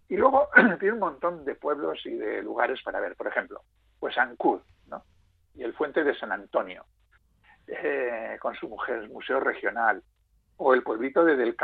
[0.10, 3.16] Y luego tiene un montón de pueblos y de lugares para ver.
[3.16, 3.62] Por ejemplo,
[3.98, 5.06] pues Ancud, ¿no?
[5.56, 6.86] Y el Fuente de San Antonio,
[7.68, 10.04] eh, con su mujer, Museo Regional.
[10.64, 11.56] O el pueblito de Del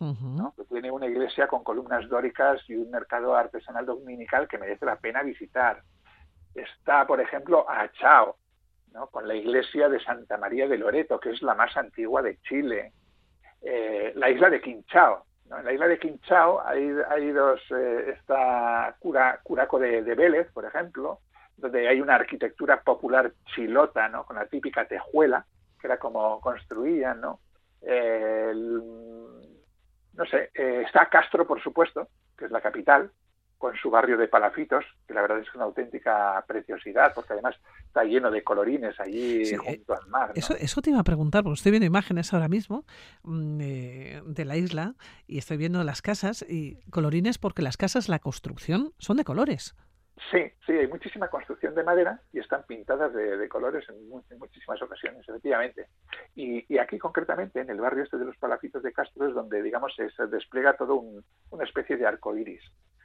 [0.00, 0.54] ¿no?
[0.56, 4.96] que tiene una iglesia con columnas dóricas y un mercado artesanal dominical que merece la
[4.96, 5.82] pena visitar.
[6.54, 8.36] Está, por ejemplo, Achao,
[8.94, 9.08] ¿no?
[9.08, 12.94] con la iglesia de Santa María de Loreto, que es la más antigua de Chile.
[13.60, 18.96] Eh, la isla de Quinchao, en la isla de Quinchao hay, hay dos, eh, está
[18.98, 21.20] Cura, Curaco de, Vélez, por ejemplo,
[21.58, 24.24] donde hay una arquitectura popular chilota, ¿no?
[24.24, 25.44] Con la típica tejuela,
[25.78, 27.40] que era como construían, ¿no?
[30.14, 33.10] No sé, eh, está Castro, por supuesto, que es la capital,
[33.56, 38.04] con su barrio de palafitos, que la verdad es una auténtica preciosidad, porque además está
[38.04, 40.32] lleno de colorines allí eh, junto al mar.
[40.36, 42.84] Eso, eso te iba a preguntar, porque estoy viendo imágenes ahora mismo
[43.24, 44.94] mm, de la isla
[45.26, 49.74] y estoy viendo las casas y colorines porque las casas, la construcción, son de colores.
[50.30, 55.26] Sí, sí, hay muchísima construcción de madera y están pintadas de, colores en, muchísimas ocasiones,
[55.28, 55.88] efectivamente.
[56.34, 59.94] Y, aquí concretamente, en el barrio este de los Palafitos de Castro, es donde, digamos,
[59.94, 61.02] se, despliega todo
[61.50, 62.62] una especie de arco iris.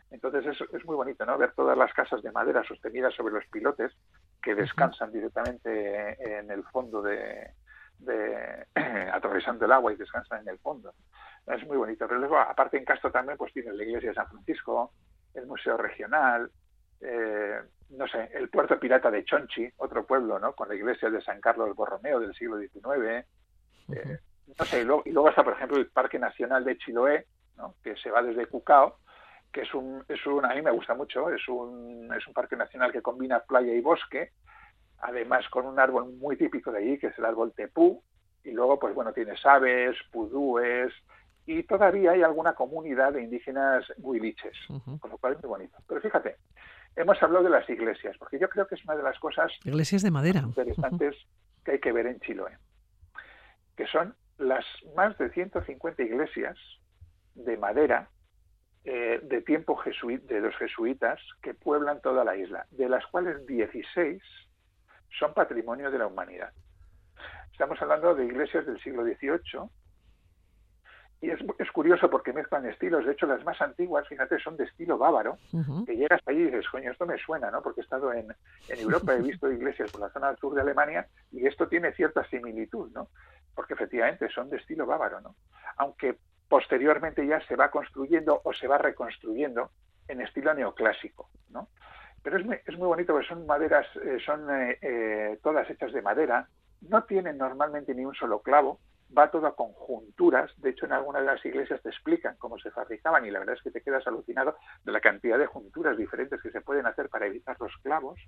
[0.09, 1.37] Entonces es, es, muy bonito, ¿no?
[1.37, 3.91] Ver todas las casas de madera sostenidas sobre los pilotes
[4.41, 7.51] que descansan directamente en el fondo de,
[9.11, 10.93] atravesando el agua y descansan en el fondo.
[11.47, 12.07] Es muy bonito.
[12.07, 14.93] Pero luego, aparte en Castro también, pues tienes la iglesia de San Francisco,
[15.33, 16.51] el Museo Regional,
[17.03, 17.59] eh,
[17.91, 20.53] no sé, el puerto pirata de Chonchi, otro pueblo, ¿no?
[20.53, 23.25] Con la iglesia de San Carlos Borromeo del siglo XIX.
[23.89, 24.19] Eh,
[24.57, 27.75] no sé, y luego, y luego, está, por ejemplo, el Parque Nacional de Chiloé, ¿no?
[27.83, 28.97] que se va desde Cucao
[29.53, 32.57] que es un, es un, a mí me gusta mucho, es un, es un parque
[32.57, 34.31] nacional que combina playa y bosque,
[34.99, 38.03] además con un árbol muy típico de allí, que es el árbol tepú,
[38.43, 40.91] y luego, pues bueno, tienes aves, pudúes,
[41.45, 44.57] y todavía hay alguna comunidad de indígenas huiliches,
[44.99, 45.77] con lo cual es muy bonito.
[45.87, 46.37] Pero fíjate,
[46.95, 50.01] hemos hablado de las iglesias, porque yo creo que es una de las cosas iglesias
[50.01, 51.15] de madera interesantes
[51.63, 52.57] que hay que ver en Chiloé,
[53.75, 56.57] que son las más de 150 iglesias
[57.35, 58.09] de madera
[58.85, 64.21] eh, de tiempo de los jesuitas que pueblan toda la isla, de las cuales 16
[65.17, 66.51] son patrimonio de la humanidad.
[67.51, 69.69] Estamos hablando de iglesias del siglo XVIII
[71.23, 73.05] y es, curioso porque mezclan estilos.
[73.05, 75.37] De hecho, las más antiguas, fíjate, son de estilo bávaro,
[75.85, 77.63] que llegas allí y dices, coño, esto me suena, ¿no?
[77.63, 78.27] Porque he estado en,
[78.67, 81.93] en Europa, he visto iglesias por la zona del sur de Alemania y esto tiene
[81.93, 83.07] cierta similitud, ¿no?
[83.55, 85.35] Porque efectivamente son de estilo bávaro, ¿no?
[85.77, 86.17] Aunque
[86.49, 89.71] posteriormente ya se va construyendo o se va reconstruyendo
[90.09, 91.69] en estilo neoclásico, ¿no?
[92.21, 95.93] Pero es muy, es muy bonito porque son maderas, eh, son eh, eh, todas hechas
[95.93, 96.49] de madera,
[96.81, 98.81] no tienen normalmente ni un solo clavo,
[99.17, 102.71] va todo a conjunturas, de hecho en algunas de las iglesias te explican cómo se
[102.71, 106.41] fabricaban y la verdad es que te quedas alucinado de la cantidad de junturas diferentes
[106.41, 108.19] que se pueden hacer para evitar los clavos,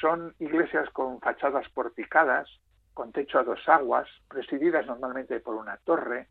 [0.00, 2.48] Son iglesias con fachadas porticadas,
[2.92, 6.28] con techo a dos aguas, presididas normalmente por una torre,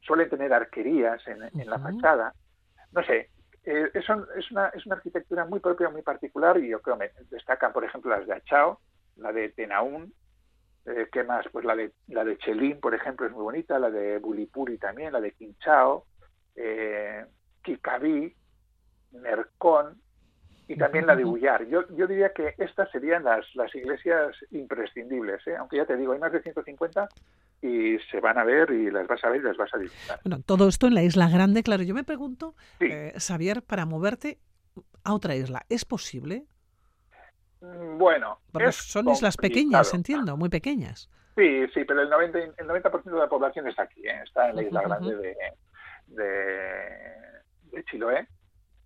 [0.00, 2.34] suelen tener arquerías en, la fachada.
[2.92, 3.30] No sé,
[3.64, 7.72] eh, es, una, es una arquitectura muy propia, muy particular y yo creo que destacan,
[7.72, 8.80] por ejemplo, las de Achao,
[9.16, 10.12] la de Tenaún,
[10.86, 11.46] eh, ¿qué más?
[11.52, 15.12] Pues la de, la de Chelín, por ejemplo, es muy bonita, la de Bulipuri también,
[15.12, 16.06] la de Quinchao,
[16.56, 17.24] eh,
[17.62, 18.34] Kikaví,
[19.12, 20.00] Mercón
[20.68, 21.66] y también la de Ullar.
[21.66, 25.56] Yo, yo diría que estas serían las, las iglesias imprescindibles, ¿eh?
[25.56, 27.08] aunque ya te digo, hay más de 150
[27.60, 30.20] y se van a ver y las vas a ver y las vas a disfrutar.
[30.24, 31.82] Bueno, todo esto en la isla grande, claro.
[31.82, 34.38] Yo me pregunto, eh, Xavier, para moverte
[35.04, 36.46] a otra isla, ¿es posible?
[37.60, 41.10] Mm, bueno, Porque son islas pequeñas, entiendo, muy pequeñas.
[41.36, 44.20] Sí, sí, pero el 90%, el 90 de la población está aquí, ¿eh?
[44.24, 45.36] está en la isla grande de,
[46.08, 46.22] de,
[47.72, 48.26] de Chiloé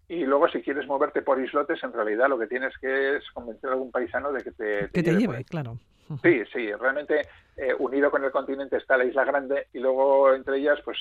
[0.09, 3.71] y luego, si quieres moverte por islotes, en realidad lo que tienes que es convencer
[3.71, 5.45] a algún paisano de que te, que te lleve.
[5.45, 5.79] claro.
[6.23, 10.59] Sí, sí, realmente eh, unido con el continente está la isla grande y luego entre
[10.59, 10.99] ellas, pues,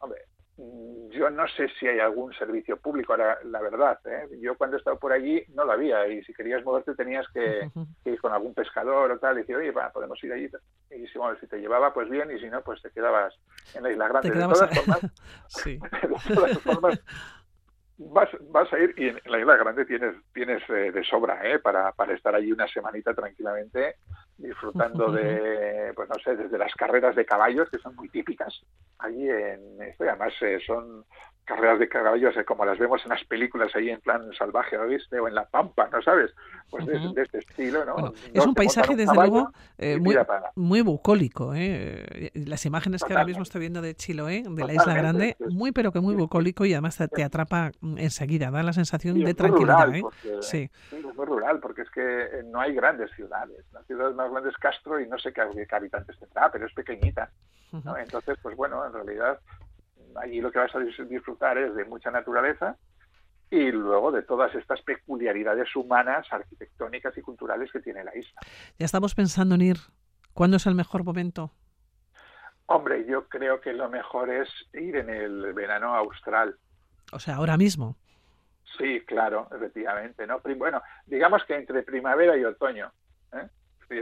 [0.00, 0.22] hombre,
[1.10, 3.98] yo no sé si hay algún servicio público, ahora, la verdad.
[4.06, 4.28] ¿eh?
[4.40, 7.70] Yo cuando he estado por allí no lo había y si querías moverte tenías que,
[8.04, 10.48] ir con algún pescador o tal y decir, oye, va, podemos ir allí.
[10.90, 13.34] Y si, bueno, si te llevaba, pues bien, y si no, pues te quedabas
[13.74, 14.30] en la isla grande.
[14.38, 15.00] De todas formas,
[15.48, 15.78] sí.
[15.78, 17.00] de todas formas
[17.98, 21.58] vas, vas a ir y en la Isla Grande tienes, tienes eh, de sobra ¿eh?
[21.58, 23.96] para, para estar allí una semanita tranquilamente
[24.36, 28.62] disfrutando de, pues no sé, desde las carreras de caballos que son muy típicas
[28.98, 31.04] allí en esto y además eh, son
[31.48, 35.18] carreras de caballos eh, como las vemos en las películas ahí en plan salvaje ¿viste?
[35.18, 36.30] o en la pampa, ¿no sabes?
[36.70, 38.12] Pues de, este estilo, ¿no?
[38.34, 40.14] es un paisaje, desde luego, eh, muy,
[40.54, 41.54] muy, bucólico.
[41.54, 42.30] ¿eh?
[42.34, 45.90] Las imágenes que ahora mismo estoy viendo de Chiloé, de la Isla Grande, muy pero
[45.92, 49.94] que muy bucólico y además te, atrapa enseguida, da la sensación de tranquilidad.
[49.94, 50.02] ¿eh?
[50.42, 50.70] sí.
[50.92, 53.64] es muy rural, porque es que no hay grandes ciudades.
[53.72, 55.40] La ciudad más grande es Castro y no sé qué,
[55.74, 57.30] habitantes tendrá, pero es pequeñita.
[57.72, 59.38] Entonces, pues bueno, en realidad
[60.20, 62.76] allí lo que vas a disfrutar es de mucha naturaleza
[63.50, 68.40] y luego de todas estas peculiaridades humanas, arquitectónicas y culturales que tiene la isla.
[68.78, 69.76] Ya estamos pensando en ir.
[70.34, 71.50] ¿Cuándo es el mejor momento?
[72.66, 76.58] Hombre, yo creo que lo mejor es ir en el verano austral.
[77.12, 77.96] O sea, ahora mismo.
[78.76, 80.26] Sí, claro, efectivamente.
[80.26, 80.40] ¿no?
[80.56, 82.92] Bueno, digamos que entre primavera y otoño.
[83.32, 83.48] ¿eh?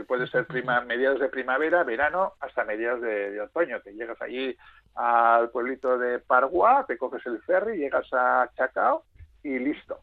[0.06, 4.56] puede ser prima, mediados de primavera, verano, hasta mediados de, otoño, que llegas allí
[4.96, 9.04] al pueblito de Parguá, te coges el ferry, llegas a Chacao
[9.42, 10.00] y listo.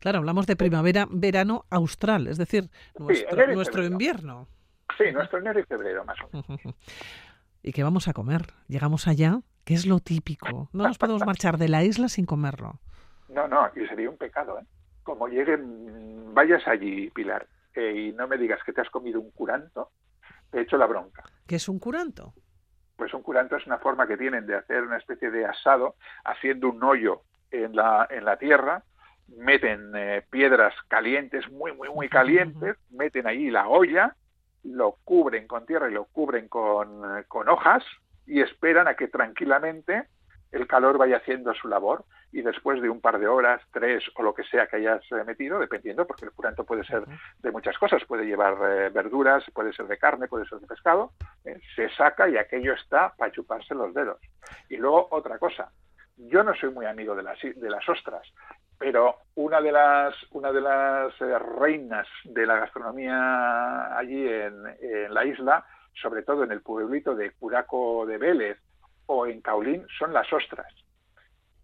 [0.00, 4.46] Claro, hablamos de primavera, verano austral, es decir, nuestro, invierno.
[4.96, 6.76] Sí, nuestro enero y febrero más o menos.
[7.62, 8.42] ¿Y qué vamos a comer?
[8.68, 10.68] Llegamos allá, ¿qué es lo típico?
[10.72, 12.80] No nos podemos marchar de la isla sin comerlo.
[13.28, 14.64] No, no, y sería un pecado, ¿eh?
[15.02, 19.90] Como lleguen, vayas allí, Pilar, y no me digas que te has comido un curanto,
[20.50, 21.24] te hecho la bronca.
[21.46, 22.34] ¿Qué es un curanto?
[22.98, 26.68] Pues un curanto es una forma que tienen de hacer una especie de asado haciendo
[26.68, 28.82] un hoyo en la, en la tierra,
[29.28, 34.16] meten eh, piedras calientes, muy, muy, muy calientes, meten ahí la olla,
[34.64, 37.84] lo cubren con tierra y lo cubren con, eh, con hojas
[38.26, 40.08] y esperan a que tranquilamente
[40.52, 44.22] el calor vaya haciendo su labor y después de un par de horas, tres o
[44.22, 47.04] lo que sea que hayas eh, metido, dependiendo, porque el curanto puede ser
[47.38, 51.12] de muchas cosas, puede llevar eh, verduras, puede ser de carne, puede ser de pescado,
[51.44, 54.20] eh, se saca y aquello está para chuparse los dedos.
[54.68, 55.70] Y luego otra cosa,
[56.16, 58.26] yo no soy muy amigo de las, de las ostras,
[58.78, 61.18] pero una de las, una de las
[61.58, 67.32] reinas de la gastronomía allí en, en la isla, sobre todo en el pueblito de
[67.32, 68.58] Curaco de Vélez,
[69.08, 70.72] o en Caulín son las ostras.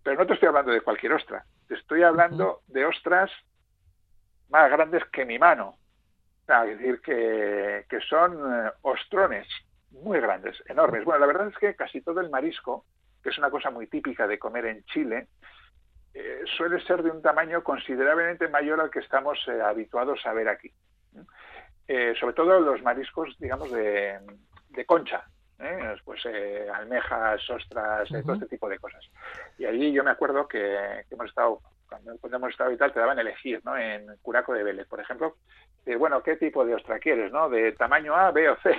[0.02, 3.30] Pero no te estoy hablando de cualquier ostra, te estoy hablando de ostras
[4.48, 5.76] más grandes que mi mano.
[6.46, 9.46] Es decir, que, son eh, ostrones
[9.90, 11.04] muy grandes, enormes.
[11.04, 12.84] Bueno, la verdad es que casi todo el marisco,
[13.22, 15.28] que es una cosa muy típica de comer en Chile,
[16.12, 20.48] eh, suele ser de un tamaño considerablemente mayor al que estamos eh, habituados a ver
[20.48, 20.70] aquí.
[22.20, 25.24] sobre todo los mariscos, digamos, de concha,
[25.58, 25.94] ¿eh?
[26.04, 29.04] pues eh, almejas, ostras, eh, todo este tipo de cosas.
[29.58, 33.18] Y allí yo me acuerdo que, hemos estado, cuando, hemos estado y tal, te daban
[33.18, 33.76] elegir, ¿no?
[33.76, 35.36] En Curaco de Vélez, por ejemplo,
[35.84, 37.48] de, bueno, ¿qué tipo de ostra quieres, no?
[37.48, 38.74] De tamaño A, B o C.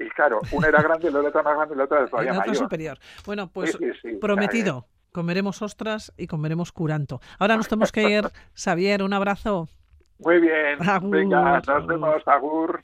[0.00, 2.56] Y claro, una era grande, la otra más grande y la otra todavía mayor.
[2.56, 2.98] superior.
[3.24, 3.78] Bueno, pues
[4.20, 4.86] prometido.
[5.12, 7.20] Comeremos ostras y comeremos curanto.
[7.38, 8.24] Ahora nos tenemos que ir.
[8.54, 9.68] Xavier, un abrazo.
[10.18, 10.78] Muy bien.
[11.04, 12.22] Venga, nos vemos.
[12.26, 12.78] Agur.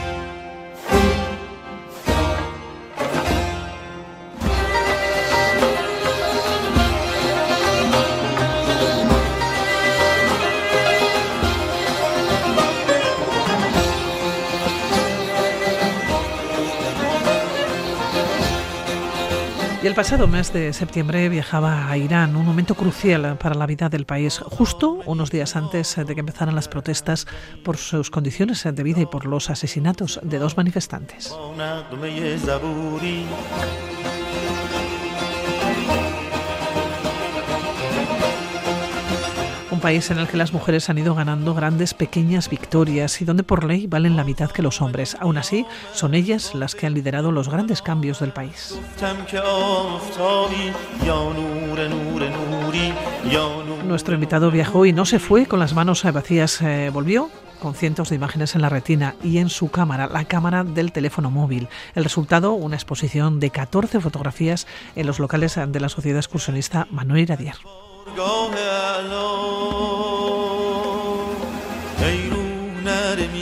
[19.85, 23.90] Y el pasado mes de septiembre viajaba a Irán, un momento crucial para la vida
[23.90, 27.27] del país, justo unos días antes de que empezaran las protestas
[27.62, 31.37] por sus condiciones de vida y por los asesinatos de dos manifestantes.
[39.85, 43.64] País en el que las mujeres han ido ganando grandes pequeñas victorias y donde por
[43.64, 45.14] ley valen la mitad que los hombres.
[45.20, 48.81] Aún así, son ellas las que han liderado los grandes cambios del país.
[53.87, 57.29] Nuestro invitado viajó y no se fue con las manos vacías, eh, volvió
[57.61, 61.31] con cientos de imágenes en la retina y en su cámara, la cámara del teléfono
[61.31, 61.68] móvil.
[61.94, 64.66] El resultado, una exposición de 14 fotografías
[64.97, 67.57] en los locales de la Sociedad Excursionista Manuel Iradier.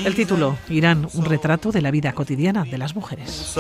[0.05, 3.57] El título, Irán, un retrato de la vida cotidiana de las mujeres.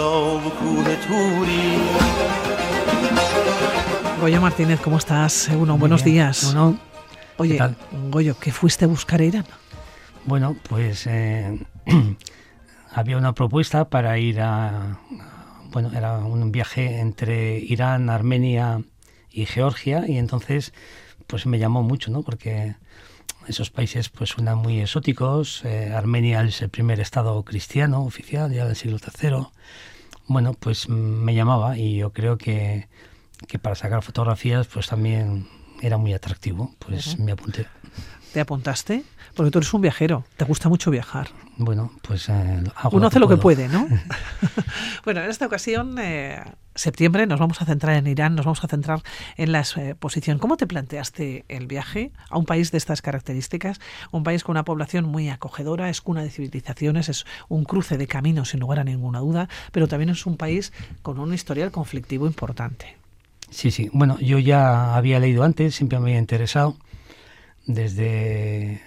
[4.20, 5.50] Goyo Martínez, ¿cómo estás?
[5.52, 6.54] Uno, buenos días.
[7.38, 7.58] Oye,
[8.10, 9.46] Goyo, ¿qué fuiste a buscar a Irán?
[10.24, 11.66] Bueno, pues eh,
[12.94, 15.00] había una propuesta para ir a...
[15.72, 18.82] Bueno, era un viaje entre Irán, Armenia
[19.32, 20.72] y Georgia y entonces
[21.26, 22.22] pues me llamó mucho, ¿no?
[22.22, 22.74] Porque
[23.48, 25.64] esos países pues suenan muy exóticos.
[25.64, 29.46] Eh, Armenia es el primer estado cristiano oficial ya del siglo III.
[30.26, 32.88] Bueno, pues me llamaba y yo creo que,
[33.48, 35.48] que para sacar fotografías pues también
[35.82, 37.66] era muy atractivo, pues me apunté.
[38.32, 39.04] ¿Te apuntaste?
[39.34, 41.28] Porque tú eres un viajero, te gusta mucho viajar.
[41.58, 43.86] Bueno, pues eh, uno hace lo que puede, ¿no?
[45.04, 46.42] bueno, en esta ocasión, eh,
[46.74, 49.02] septiembre, nos vamos a centrar en Irán, nos vamos a centrar
[49.36, 50.38] en la exposición.
[50.38, 53.80] ¿Cómo te planteaste el viaje a un país de estas características?
[54.12, 58.06] Un país con una población muy acogedora, es cuna de civilizaciones, es un cruce de
[58.06, 60.72] caminos sin lugar a ninguna duda, pero también es un país
[61.02, 63.01] con un historial conflictivo importante.
[63.52, 63.90] Sí, sí.
[63.92, 66.76] Bueno, yo ya había leído antes, siempre me había interesado
[67.66, 68.82] desde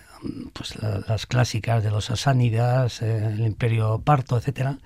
[0.53, 4.79] pues las clásicas de los asánidas, eh, el imperio parto, etcétera,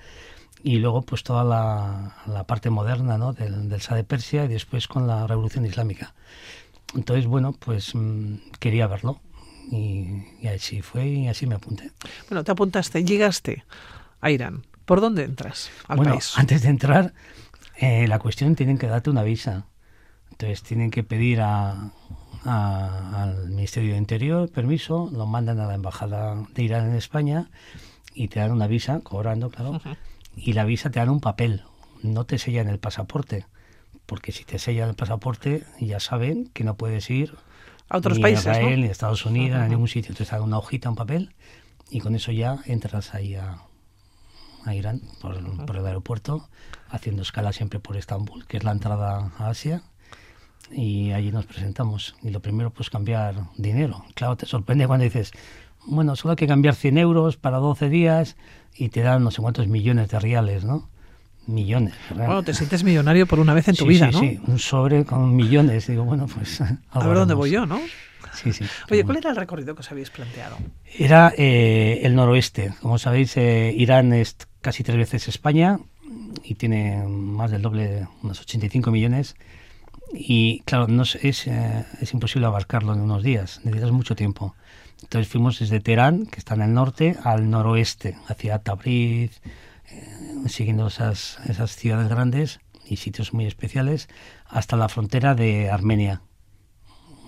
[0.62, 3.32] y luego pues toda la, parte moderna ¿no?
[3.32, 6.14] del, del de Persia y después con la revolución islámica.
[6.94, 9.20] Entonces, bueno, pues mm, quería verlo
[9.70, 11.90] y, así fue y así me apunté.
[12.28, 13.64] Bueno, te apuntaste, llegaste
[14.20, 14.66] a Irán.
[14.84, 16.32] ¿Por dónde entras al bueno, país?
[16.36, 17.14] Antes de entrar,
[17.76, 19.66] eh, la cuestión tienen que darte una visa.
[20.40, 21.90] Entonces tienen que pedir a,
[22.46, 27.50] al Ministerio de Interior permiso, lo mandan a la Embajada de Irán en España
[28.14, 29.82] y te dan una visa, cobrando, claro,
[30.34, 31.64] y la visa te dan un papel,
[32.02, 33.44] no te sellan el pasaporte,
[34.06, 37.34] porque si te sellan el pasaporte ya saben que no puedes ir
[37.90, 40.08] a otros ni países, a Israel, ni a Estados Unidos, a ningún sitio.
[40.08, 41.34] Entonces te dan una hojita, un papel,
[41.90, 43.58] y con eso ya entras ahí a,
[44.64, 46.48] a Irán por, por, el aeropuerto,
[46.88, 49.82] haciendo escala siempre por Estambul, que es la entrada a Asia
[50.70, 52.14] y allí nos presentamos.
[52.22, 54.04] Y lo primero, pues cambiar dinero.
[54.14, 55.32] Claro, te sorprende cuando dices,
[55.86, 58.36] bueno, solo hay que cambiar 100 euros para 12 días
[58.74, 60.88] y te dan no sé cuántos millones de reales, ¿no?
[61.46, 61.94] Millones.
[62.14, 64.20] Bueno, te sientes millonario por una vez en tu vida, ¿no?
[64.20, 65.86] Sí, un sobre con millones.
[65.86, 66.60] Digo, bueno, pues...
[66.90, 67.80] A ver dónde voy yo, ¿no?
[68.34, 68.64] Sí, sí.
[68.90, 70.56] Oye, ¿cuál era el recorrido que os habéis planteado?
[70.96, 72.74] Era eh, el noroeste.
[72.80, 75.80] Como sabéis, eh, Irán es casi tres veces España
[76.44, 79.34] y tiene más del doble, unos 85 millones
[80.12, 84.54] y claro, no es, es, eh, es, imposible abarcarlo en unos días, necesitas mucho tiempo.
[85.02, 89.40] Entonces fuimos desde Teherán, que está en el norte, al noroeste, hacia Tabriz,
[89.90, 90.06] eh,
[90.46, 94.08] siguiendo esas, esas ciudades grandes y sitios muy especiales,
[94.46, 96.22] hasta la frontera de Armenia.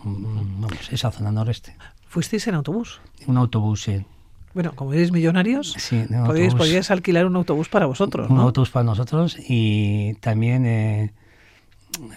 [0.04, 1.76] Mm, vamos, esa zona noreste.
[2.06, 3.00] ¿Fuisteis en autobús?
[3.26, 4.04] Un autobús, sí.
[4.54, 8.28] Bueno, como eres millonarios, sí, podéis, alquilar un autobús para vosotros.
[8.28, 11.14] Un autobús para nosotros y también eh,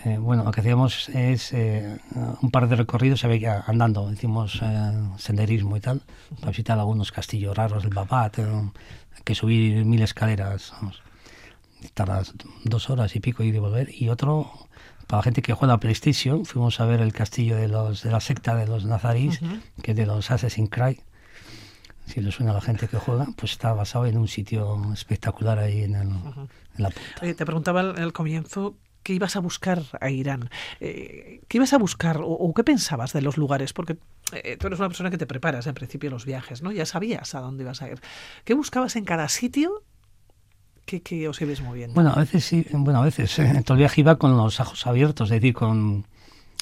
[0.06, 1.98] eh, bueno, lo que hacíamos es eh,
[2.42, 6.02] un par de recorridos, veía andando, hicimos eh, senderismo y tal,
[6.40, 8.38] para visitar algunos castillos raros del Babat,
[9.24, 10.74] que subir mil escaleras,
[11.94, 14.52] tardas dos horas y pico ir y volver, y otro
[15.08, 18.12] para la gente que juega a PlayStation, fuimos a ver el castillo de los de
[18.12, 19.40] la secta de los nazarís,
[19.82, 20.98] que es de los Assassin's Creed.
[22.08, 25.58] Si le suena a la gente que juega, pues está basado en un sitio espectacular
[25.58, 26.10] ahí en, el,
[26.78, 27.36] la punta.
[27.36, 28.76] te preguntaba al comienzo
[29.06, 30.50] ¿Qué ibas a buscar a Irán?
[30.80, 33.72] Eh, ¿Qué ibas a buscar o, qué pensabas de los lugares?
[33.72, 33.98] Porque
[34.32, 36.72] eh, tú eres una persona que te preparas en principio los viajes, ¿no?
[36.72, 38.02] Ya sabías a dónde ibas a ir.
[38.46, 39.84] ¿Qué buscabas en cada sitio
[40.88, 41.94] que, os ibas moviendo?
[41.94, 43.38] Bueno, a veces sí, bueno, a veces.
[43.38, 46.08] Eh, todo el viaje iba con los ojos abiertos, es decir, con,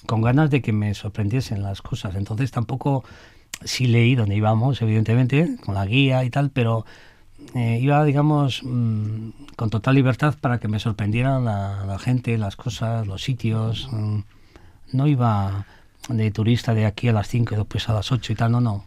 [0.06, 2.14] con ganas de que me sorprendiesen las cosas.
[2.16, 3.06] Entonces tampoco
[3.64, 6.86] sí leí dónde íbamos, evidentemente, con la guía y tal, pero
[7.56, 13.06] eh, iba, digamos, mm, con total libertad para que me sorprendieran la, gente, las cosas,
[13.08, 13.88] los sitios.
[13.92, 14.20] Mm,
[14.92, 15.66] no iba
[16.10, 18.62] de turista de aquí a las 5 y después a las 8 y tal, no,
[18.62, 18.86] no.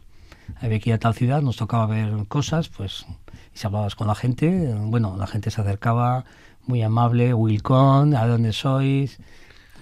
[0.61, 3.07] Había que ir a tal ciudad, nos tocaba ver cosas, pues,
[3.55, 6.25] y si hablabas con la gente, bueno, la gente se acercaba,
[6.67, 9.19] muy amable, Wilcon, ¿a dónde sois?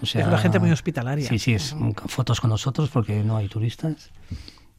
[0.03, 1.29] O sea, es la gente muy hospitalaria.
[1.29, 1.75] Sí, sí, es
[2.07, 4.11] fotos con nosotros porque no hay turistas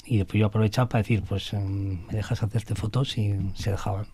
[0.06, 4.08] y después yo aprovechaba para decir, pues em, me dejas hacerte fotos y se dejaban.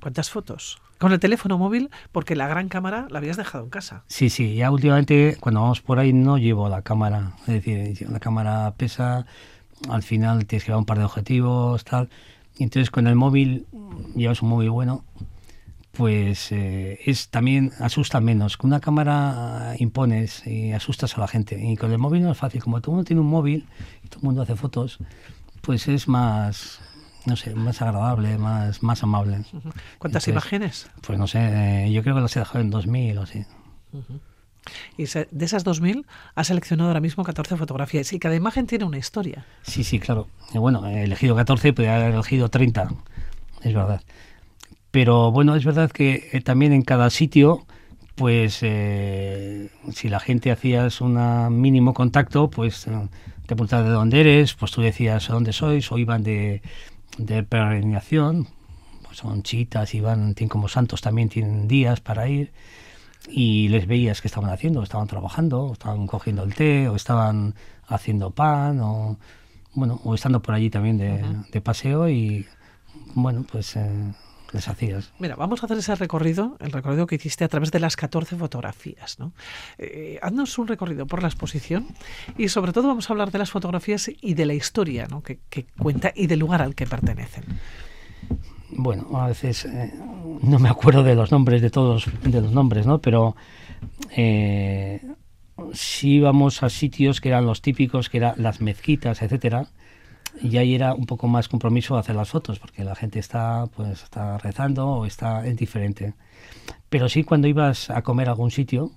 [0.00, 0.80] ¿Cuántas fotos?
[0.98, 4.04] Con el teléfono móvil, porque la gran cámara la habías dejado en casa.
[4.06, 8.20] Sí, sí, ya últimamente cuando vamos por ahí no llevo la cámara, es decir, la
[8.20, 9.26] cámara pesa,
[9.88, 12.08] al final tienes que llevar un par de objetivos, tal,
[12.56, 13.66] y entonces con el móvil,
[14.14, 15.04] llevas un móvil bueno,
[15.92, 18.56] pues eh, es también asusta menos.
[18.56, 21.60] Con una cámara impones y asustas a la gente.
[21.62, 22.62] Y con el móvil no es fácil.
[22.62, 23.66] Como todo el mundo tiene un móvil
[24.02, 24.98] y todo el mundo hace fotos,
[25.60, 26.80] pues es más,
[27.26, 29.44] no sé, más agradable, más, más amable.
[29.98, 30.90] ¿Cuántas imágenes?
[31.06, 33.44] Pues no sé, eh, yo creo que las he dejado en 2000 o así.
[34.96, 38.96] Y de esas 2000 has seleccionado ahora mismo 14 fotografías y cada imagen tiene una
[38.96, 39.44] historia.
[39.62, 40.28] Sí, sí, claro.
[40.54, 42.88] bueno, he elegido 14, podría haber elegido 30,
[43.62, 44.02] es verdad.
[44.92, 47.66] Pero bueno, es verdad que eh, también en cada sitio,
[48.14, 51.16] pues eh, si la gente hacías un
[51.60, 53.08] mínimo contacto, pues eh,
[53.46, 56.60] te preguntaban de dónde eres, pues tú decías dónde sois, o iban de,
[57.16, 58.48] de peregrinación,
[59.02, 62.52] pues son chitas, iban, tienen como santos, también tienen días para ir.
[63.28, 67.54] y les veías que estaban haciendo, estaban trabajando, estaban cogiendo el té, o estaban
[67.86, 69.16] haciendo pan, o
[69.74, 72.46] bueno, o estando por allí también de, paseo y
[73.14, 74.12] bueno, pues eh,
[74.52, 75.12] les hacías.
[75.18, 78.36] Mira, vamos a hacer ese recorrido, el recorrido que hiciste a través de las 14
[78.36, 79.32] fotografías, ¿no?
[79.78, 81.86] Eh, haznos un recorrido por la exposición
[82.38, 85.22] y sobre todo vamos a hablar de las fotografías y de la historia ¿no?
[85.22, 85.38] que,
[85.78, 87.44] cuenta y del lugar al que pertenecen.
[88.70, 89.92] Bueno, a veces eh,
[90.42, 93.00] no me acuerdo de los nombres de todos de los nombres, ¿no?
[93.00, 93.36] Pero
[94.16, 95.02] eh,
[95.72, 99.66] si íbamos a sitios que eran los típicos, que eran las mezquitas, etcétera,
[100.40, 104.02] y ahí era un poco más compromiso hacer las fotos, porque la gente está, pues,
[104.02, 106.14] está rezando o está es diferente.
[106.88, 108.92] Pero sí cuando ibas a comer a algún sitio,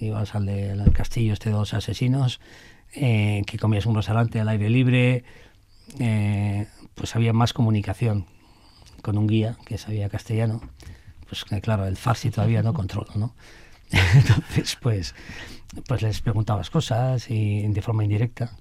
[0.00, 2.40] ibas al, del castillo este de los asesinos,
[2.94, 5.24] eh, que comías un restaurante al aire libre,
[5.98, 8.26] eh, pues había más comunicación
[9.02, 10.60] con un guía que sabía castellano.
[11.28, 13.34] Pues claro, el farsi todavía no controlo, ¿no?
[13.90, 15.14] Entonces, pues,
[15.86, 18.52] pues les preguntabas cosas y de forma indirecta.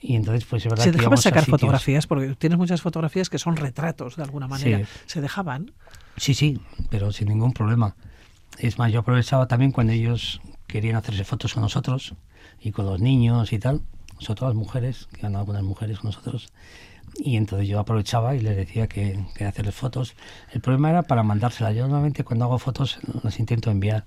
[0.00, 2.06] Y entonces, pues es verdad ¿Se dejaban sacar fotografías?
[2.06, 4.86] Porque tienes muchas fotografías que son retratos de alguna manera.
[5.06, 5.72] ¿Se dejaban?
[6.16, 7.96] Sí, sí, pero sin ningún problema.
[8.58, 12.14] Es más, yo aprovechaba también cuando ellos querían hacerse fotos con nosotros
[12.60, 13.82] y con los niños y tal,
[14.18, 16.50] sobre todo las mujeres, que eran algunas mujeres con nosotros.
[17.18, 20.14] Y entonces yo aprovechaba y les decía que quería hacerles fotos.
[20.52, 21.74] El problema era para mandárselas.
[21.74, 24.06] Yo normalmente cuando hago fotos las intento enviar,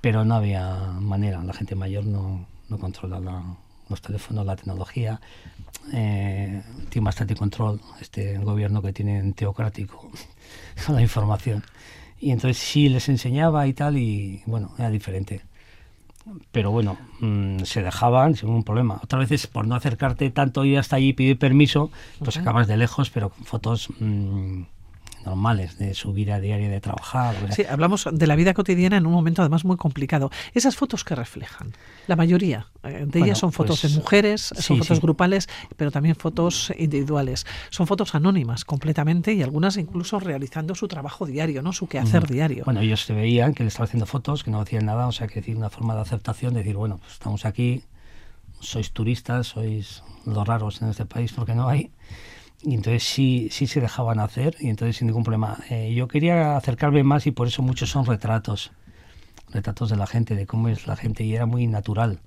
[0.00, 1.42] pero no había manera.
[1.42, 3.42] La gente mayor no, no controla la,
[3.90, 5.20] los teléfonos, la tecnología,
[5.92, 10.10] eh, tiene bastante control este gobierno que tiene teocrático
[10.88, 11.62] la información.
[12.20, 15.42] Y entonces sí les enseñaba y tal, y bueno, era diferente.
[16.52, 19.00] Pero bueno, mm, se dejaban sin ningún problema.
[19.02, 22.76] Otras veces, por no acercarte tanto y hasta allí y pedir permiso, pues acabas de
[22.76, 24.62] lejos, pero con fotos mm,
[25.24, 27.34] normales de su vida diaria de trabajar.
[27.54, 30.30] Sí, hablamos de la vida cotidiana en un momento además muy complicado.
[30.54, 31.72] Esas fotos que reflejan,
[32.06, 36.16] la mayoría eh, de ellas son fotos de pues, mujeres, son fotos grupales, pero también
[36.16, 37.46] fotos individuales.
[37.70, 41.72] Son fotos anónimas completamente y algunas incluso realizando su trabajo diario, ¿no?
[41.72, 42.64] Su quehacer diario.
[42.64, 45.26] Bueno, ellos se veían que le estaba haciendo fotos, que no hacían nada, o sea,
[45.26, 47.84] que decir una forma de aceptación, decir, bueno, pues estamos aquí,
[48.60, 51.90] sois turistas, sois los raros en este país porque no hay
[52.62, 55.58] y entonces sí, sí se dejaban hacer y entonces sin ningún problema.
[55.70, 58.72] Eh, yo quería acercarme más y por eso muchos son retratos,
[59.48, 62.20] retratos de la gente, de cómo es la gente y era muy natural.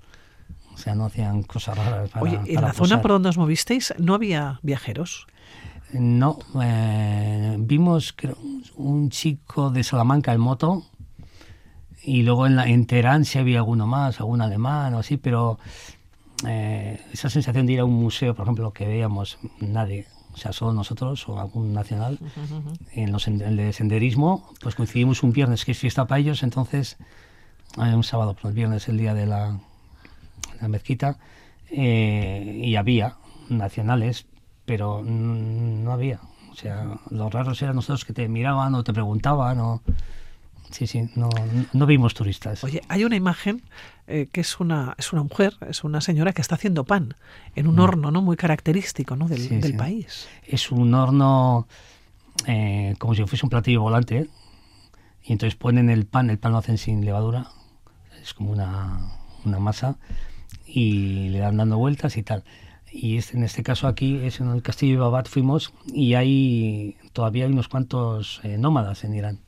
[0.72, 2.10] O sea, no hacían cosas raras.
[2.10, 5.26] Para, Oye, ¿en la zona por donde os movisteis no había viajeros?
[5.92, 8.36] No, eh, vimos creo,
[8.74, 10.84] un chico de Salamanca en moto
[12.02, 15.60] y luego en, la, en Teherán sí había alguno más, algún alemán o así, pero
[16.46, 20.52] eh, esa sensación de ir a un museo, por ejemplo, que veíamos nadie, o sea,
[20.52, 22.18] solo nosotros o algún nacional,
[22.92, 26.42] en los en el de senderismo, pues coincidimos un viernes que es fiesta para ellos,
[26.42, 26.96] entonces,
[27.76, 29.60] un sábado, pero el viernes el día de la,
[30.60, 31.18] la mezquita,
[31.70, 33.16] eh, y había
[33.48, 34.26] nacionales,
[34.64, 36.20] pero no había.
[36.50, 39.82] O sea, los raros eran nosotros que te miraban o te preguntaban o...
[40.74, 41.30] Sí, sí, no,
[41.72, 42.64] no vimos turistas.
[42.64, 43.62] Oye, hay una imagen
[44.08, 47.14] eh, que es una, es una mujer, es una señora que está haciendo pan
[47.54, 47.78] en un mm.
[47.78, 48.20] horno ¿no?
[48.22, 49.28] muy característico ¿no?
[49.28, 50.26] del, del país.
[50.44, 51.68] Es un horno
[52.48, 54.28] eh, como si fuese un platillo volante
[55.22, 57.46] y entonces ponen el pan, el pan lo hacen sin levadura,
[58.20, 59.12] es como una,
[59.44, 59.96] una masa
[60.66, 62.42] y le dan dando vueltas y tal.
[62.90, 66.96] Y este, en este caso aquí es en el castillo de Babat fuimos y hay
[67.12, 69.43] todavía hay unos cuantos eh, nómadas en Irán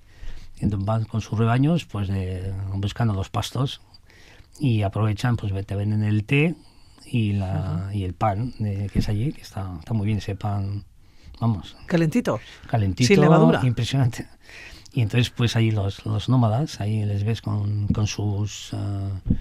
[0.60, 3.80] van con sus rebaños pues de, buscando los pastos
[4.58, 6.54] y aprovechan, pues te venden el té
[7.04, 10.84] y, la, y el pan que es allí, que está, está muy bien ese pan,
[11.40, 11.76] vamos.
[11.86, 12.40] Calentito.
[12.66, 13.08] Calentito.
[13.08, 13.60] Sin levadura.
[13.64, 14.26] Impresionante.
[14.92, 18.72] Y entonces pues ahí los, los nómadas, ahí les ves con, con sus...
[18.72, 19.34] Eh,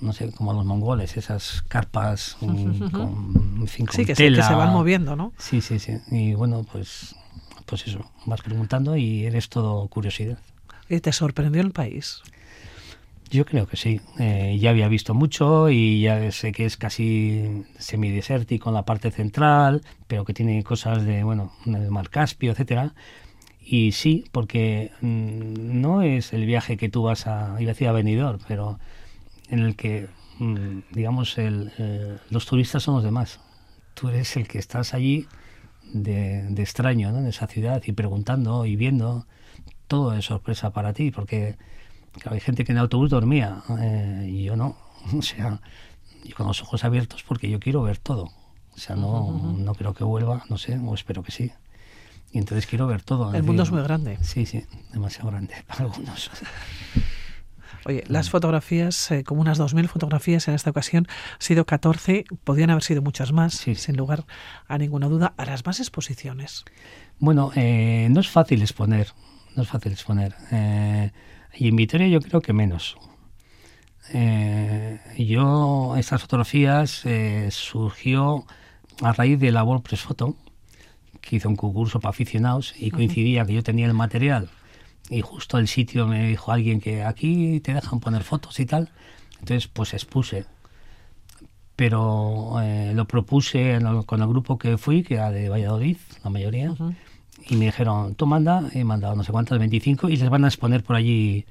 [0.00, 4.54] no sé, como los mongoles, esas carpas con, en fin, sí, que Se, que se
[4.54, 5.32] van moviendo, ¿no?
[5.38, 5.98] Sí, sí, sí.
[6.10, 7.16] Y bueno, pues
[7.66, 10.38] pues eso, vas preguntando y eres todo curiosidad.
[10.88, 12.22] ¿Y te sorprendió el país?
[13.30, 14.00] Yo creo que sí.
[14.18, 19.10] Eh, ya había visto mucho y ya sé que es casi semidesértico en la parte
[19.10, 22.94] central, pero que tiene cosas de, bueno, el mar Caspio, etcétera.
[23.60, 27.88] Y sí, porque mm, no es el viaje que tú vas a, iba a decir
[27.88, 28.78] a venidor, pero
[29.48, 30.08] en el que,
[30.38, 33.40] mm, digamos, el, eh, los turistas son los demás.
[33.94, 35.26] Tú eres el que estás allí
[35.92, 37.18] de, extraño ¿no?
[37.18, 39.26] en esa ciudad y preguntando y viendo,
[39.86, 41.56] todo es sorpresa para ti, porque
[42.24, 44.76] hay gente que en el autobús dormía eh, y yo no.
[45.16, 45.60] O sea,
[46.24, 48.32] y con los ojos abiertos porque yo quiero ver todo.
[48.74, 51.52] O sea, no, no creo que vuelva, no sé, o espero que sí.
[52.32, 53.32] Y entonces quiero ver todo.
[53.32, 54.18] El mundo es muy grande.
[54.22, 56.30] Sí, sí, demasiado grande para algunos.
[57.86, 62.70] Oye, las fotografías, eh, como unas 2.000 fotografías en esta ocasión, han sido 14, podrían
[62.70, 64.24] haber sido muchas más, sin lugar
[64.66, 66.64] a ninguna duda, a las más exposiciones.
[67.20, 69.12] Bueno, eh, no es fácil exponer,
[69.54, 70.34] no es fácil exponer.
[70.50, 71.12] Eh,
[71.54, 72.96] y en Vitoria yo creo que menos.
[75.16, 77.04] yo, estas fotografías
[77.50, 78.46] surgió
[79.00, 80.36] a raíz de la WordPress Photo,
[81.20, 84.50] que hizo un concurso para aficionados y coincidía que yo tenía el material
[85.10, 88.90] y justo el sitio me dijo alguien que aquí te dejan poner fotos y tal.
[89.40, 90.46] Entonces, pues expuse.
[91.76, 96.74] Pero eh, lo propuse con el grupo que fui, que era de Valladolid, la mayoría,
[97.48, 100.48] y me dijeron, tú manda, he mandado no sé cuántas, 25, y les van a
[100.48, 101.44] exponer por allí,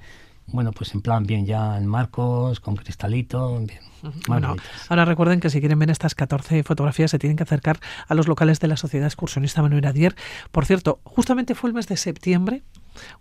[0.47, 3.79] bueno, pues en plan bien ya en marcos, con cristalito, bien.
[4.27, 4.55] Bueno,
[4.89, 8.27] ahora recuerden que si quieren ver estas 14 fotografías se tienen que acercar a los
[8.27, 10.15] locales de la Sociedad Excursionista Manuel Adier.
[10.51, 12.63] Por cierto, justamente fue el mes de septiembre,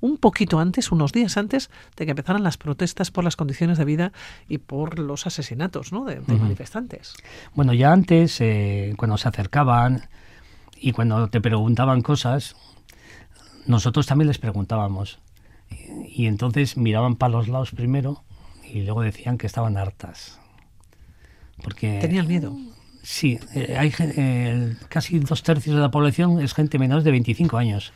[0.00, 3.84] un poquito antes, unos días antes de que empezaran las protestas por las condiciones de
[3.84, 4.12] vida
[4.48, 6.04] y por los asesinatos ¿no?
[6.04, 7.14] de, manifestantes.
[7.54, 10.08] Bueno, ya antes, eh, cuando se acercaban
[10.76, 12.56] y cuando te preguntaban cosas,
[13.66, 15.18] nosotros también les preguntábamos.
[15.70, 18.22] Y, y entonces miraban para los lados primero
[18.64, 20.40] y luego decían que estaban hartas.
[21.62, 22.56] Porque, Tenían miedo.
[23.04, 27.58] Sí, eh, hay eh, casi dos tercios de la población es gente menor de 25
[27.58, 27.92] años.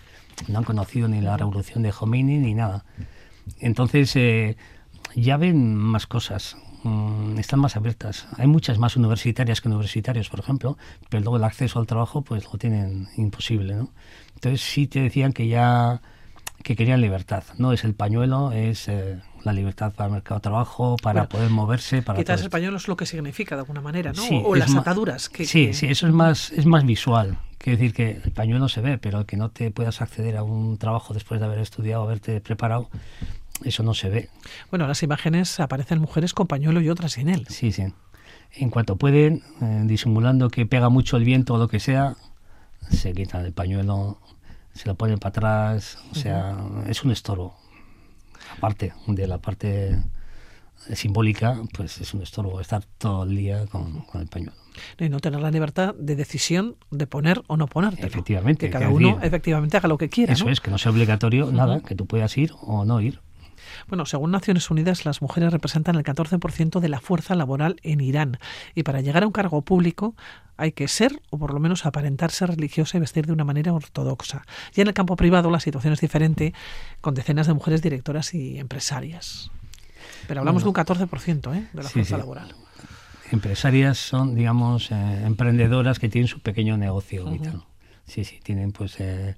[0.46, 2.84] No han conocido ni la revolución de Jomini ni nada.
[3.60, 4.56] Entonces eh,
[5.14, 8.28] ya ven más cosas, mm, están más abiertas.
[8.36, 10.78] Hay muchas más universitarias que universitarios, por ejemplo,
[11.08, 13.74] pero luego el acceso al trabajo pues lo tienen imposible.
[13.74, 13.92] ¿no?
[14.34, 16.00] Entonces sí te decían que ya
[16.62, 17.44] que querían libertad.
[17.56, 18.88] No es el pañuelo, es
[19.44, 22.02] la libertad para el mercado de trabajo, para poder moverse.
[22.02, 24.24] Para quizás el español es lo que significa de alguna manera, ¿no?
[24.40, 25.28] o las ataduras.
[25.28, 27.38] Que, sí, sí, eso es más, es más visual.
[27.58, 30.78] Quiere decir que el pañuelo se ve, pero que no te puedas acceder a un
[30.78, 32.88] trabajo después de haber estudiado, haberte preparado,
[33.64, 34.28] eso no se ve.
[34.70, 37.46] Bueno, las imágenes aparecen mujeres con pañuelo y otras sin él.
[37.48, 37.92] Sí, sí.
[38.52, 42.16] En cuanto pueden, eh, disimulando que pega mucho el viento o lo que sea,
[42.90, 44.18] se quitan el pañuelo,
[44.72, 46.56] se lo ponen para atrás, o sea,
[46.88, 47.56] es un estorbo
[48.56, 49.98] aparte de la parte
[50.94, 54.56] simbólica, pues es un estorbo estar todo el día con, el pañuelo.
[54.98, 58.06] Y no tener la libertad de decisión de poner o no ponerte.
[58.06, 58.66] Efectivamente.
[58.66, 60.32] Que cada uno efectivamente haga lo que quiera.
[60.32, 63.20] Eso es, que no sea obligatorio nada, que tú puedas ir o no ir.
[63.86, 68.38] Bueno, según Naciones Unidas, las mujeres representan el 14% de la fuerza laboral en Irán
[68.74, 70.14] y para llegar a un cargo público
[70.56, 73.72] hay que ser, o por lo menos aparentar ser religiosa y vestir de una manera
[73.72, 74.42] ortodoxa.
[74.74, 76.52] Y en el campo privado la situación es diferente,
[77.00, 79.50] con decenas de mujeres directoras y empresarias.
[80.26, 81.68] Pero hablamos de un 14% ¿eh?
[81.72, 82.54] de la fuerza laboral.
[83.30, 87.64] Empresarias son, digamos, eh, emprendedoras que tienen su pequeño negocio y tal.
[88.06, 88.98] Sí, sí, tienen pues...
[89.00, 89.34] Eh,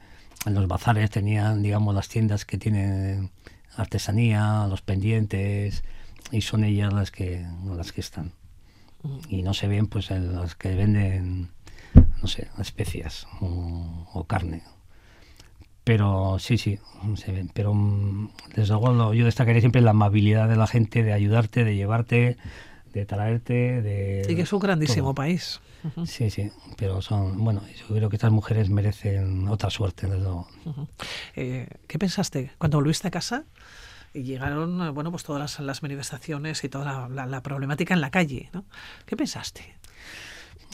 [0.47, 3.31] en los bazares tenían, digamos, las tiendas que tienen
[3.77, 5.85] artesanía, los pendientes,
[6.31, 8.33] y son ellas las que, las que están.
[9.29, 11.49] Y no se ven pues en las que venden,
[12.21, 14.63] no sé, especias o, carne.
[15.85, 16.79] Pero sí, sí,
[17.17, 17.51] se ven.
[17.53, 21.75] Pero mm, desde luego yo destacaría siempre la amabilidad de la gente, de ayudarte, de
[21.75, 22.37] llevarte,
[22.93, 24.25] de traerte, de...
[24.27, 25.61] Sí, que es un grandísimo país.
[26.05, 30.47] Sí, sí, pero son, bueno, yo creo que estas mujeres merecen otra suerte, desde luego.
[31.35, 33.45] Eh, ¿Qué pensaste cuando volviste a casa?
[34.13, 38.51] y llegaron eh, bueno pues todas las, manifestaciones y toda la, problemática en la calle
[38.53, 38.65] ¿no?
[39.07, 39.77] ¿qué pensaste?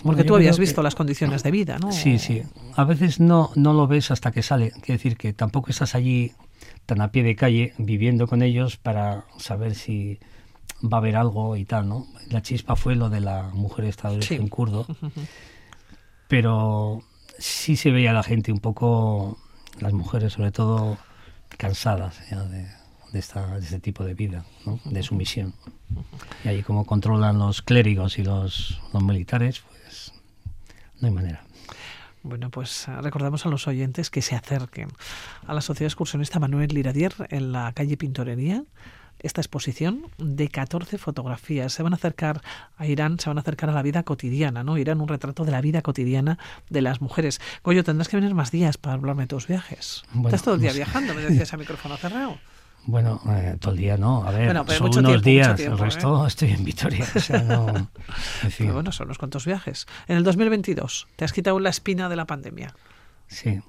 [0.02, 1.92] porque tú habías visto las condiciones de vida ¿no?
[1.92, 2.42] sí sí
[2.74, 6.32] a veces no no lo ves hasta que sale quiere decir que tampoco estás allí
[6.86, 10.18] tan a pie de calle viviendo con ellos para saber si
[10.82, 14.36] va a haber algo y tal no la chispa fue lo de la mujer estadounidense
[14.36, 14.86] en kurdo
[16.28, 17.02] pero
[17.38, 19.38] sí se veía la gente un poco
[19.80, 20.98] las mujeres sobre todo
[21.56, 22.66] cansadas ya de
[23.12, 24.44] de, esta, este tipo de vida,
[24.84, 25.54] de sumisión.
[26.44, 30.12] Y ahí como controlan los clérigos y los, los militares, pues
[31.00, 31.44] no hay manera.
[32.22, 34.88] Bueno, pues eh, recordamos a los oyentes que se acerquen
[35.46, 38.64] a la Sociedad Excursionista Manuel Liradier en la calle Pintorería.
[39.20, 41.72] Esta exposición de 14 fotografías.
[41.72, 42.42] Se van a acercar
[42.76, 44.78] a Irán, se van a acercar a la vida cotidiana, ¿no?
[44.78, 46.38] Irán, un retrato de la vida cotidiana
[46.70, 47.40] de las mujeres.
[47.64, 50.04] Goyo, tendrás que venir más días para hablarme de tus viajes.
[50.24, 52.38] Estás todo el día viajando, me decías a micrófono cerrado.
[52.86, 54.24] Bueno, eh, todo el día no.
[54.24, 56.28] A ver, son unos días, el resto ¿eh?
[56.28, 57.04] estoy en Vitoria.
[57.14, 57.90] O sea, no,
[58.58, 59.86] Pero bueno, son unos cuantos viajes.
[60.06, 62.74] En el 2022, ¿te has quitado la espina de la pandemia?
[63.26, 63.60] Sí,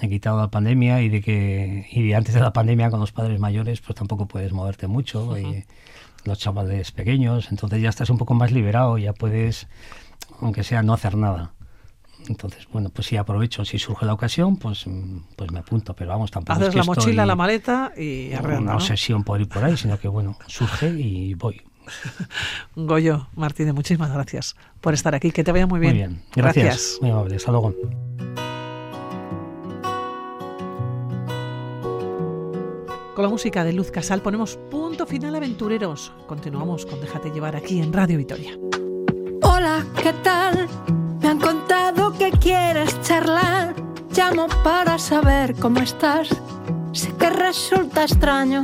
[0.00, 3.40] he quitado la pandemia y de que y antes de la pandemia con los padres
[3.40, 5.38] mayores, pues tampoco puedes moverte mucho.
[5.38, 5.64] y
[6.24, 9.68] los chavales pequeños, entonces ya estás un poco más liberado, ya puedes,
[10.40, 11.52] aunque sea, no hacer nada.
[12.28, 14.86] Entonces, bueno, pues si aprovecho, si surge la ocasión, pues,
[15.36, 18.62] pues me apunto, pero vamos, tampoco Haces es que la mochila, la maleta y arreando,
[18.62, 18.76] Una ¿no?
[18.78, 21.62] obsesión por ir por ahí, sino que, bueno, surge y voy.
[22.74, 25.30] Goyo Martínez, muchísimas gracias por estar aquí.
[25.30, 25.92] Que te vaya muy bien.
[25.92, 26.98] Muy bien, gracias.
[27.00, 27.72] Muy amable, hasta luego.
[33.16, 36.12] Con la música de Luz Casal ponemos punto final aventureros.
[36.26, 38.58] Continuamos con Déjate llevar aquí en Radio Vitoria.
[39.40, 40.68] Hola, ¿qué tal?
[41.22, 43.74] Me han contado que quieres charlar.
[44.14, 46.28] Llamo para saber cómo estás.
[46.92, 48.62] Sé que resulta extraño.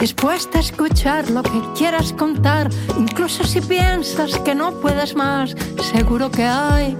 [0.00, 5.54] Dispuesta a escuchar lo que quieras contar, incluso si piensas que no puedes más,
[5.92, 6.96] seguro que hay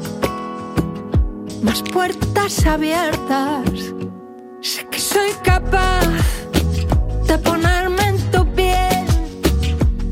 [1.65, 3.96] más puertas abiertas.
[4.67, 6.09] Sé que soy capaz
[7.29, 9.07] de ponerme en tu piel,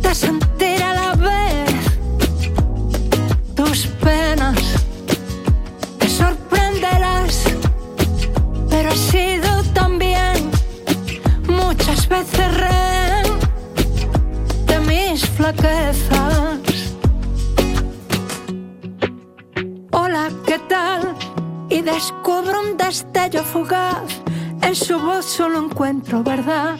[0.00, 1.74] de sentir a la vez
[3.56, 4.56] tus penas.
[5.98, 7.42] Te sorprenderás,
[8.70, 10.36] pero he sido también
[11.48, 13.26] muchas veces rehén
[14.68, 16.60] de mis flaquezas.
[19.90, 21.16] Hola, ¿qué tal?
[21.68, 24.22] Y descubro un destello fugaz.
[24.64, 26.76] En su voz solo encuentro verdad.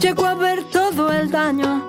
[0.00, 1.84] Llego a ver todo el daño.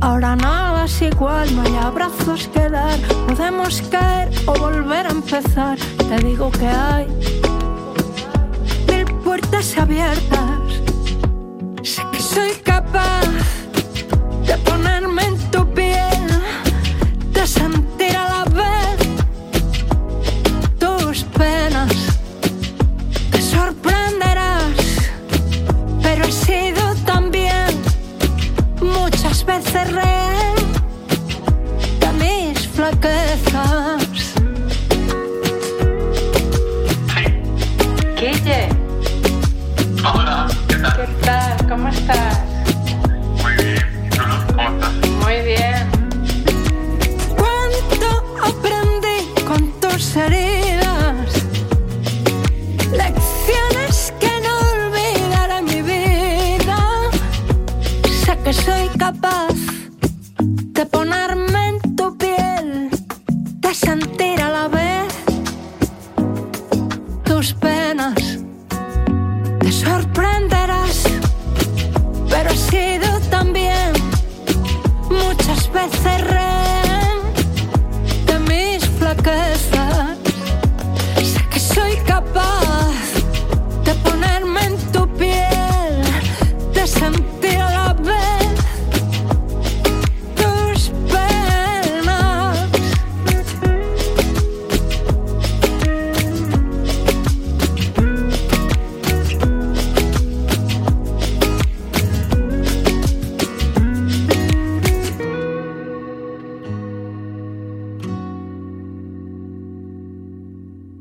[0.00, 2.98] Ahora nada es igual, no hay abrazos que dar.
[3.28, 5.78] Podemos caer o volver a empezar.
[5.78, 7.06] Te digo que hay
[8.88, 10.60] mil puertas abiertas.
[11.82, 12.75] Sé que soy capaz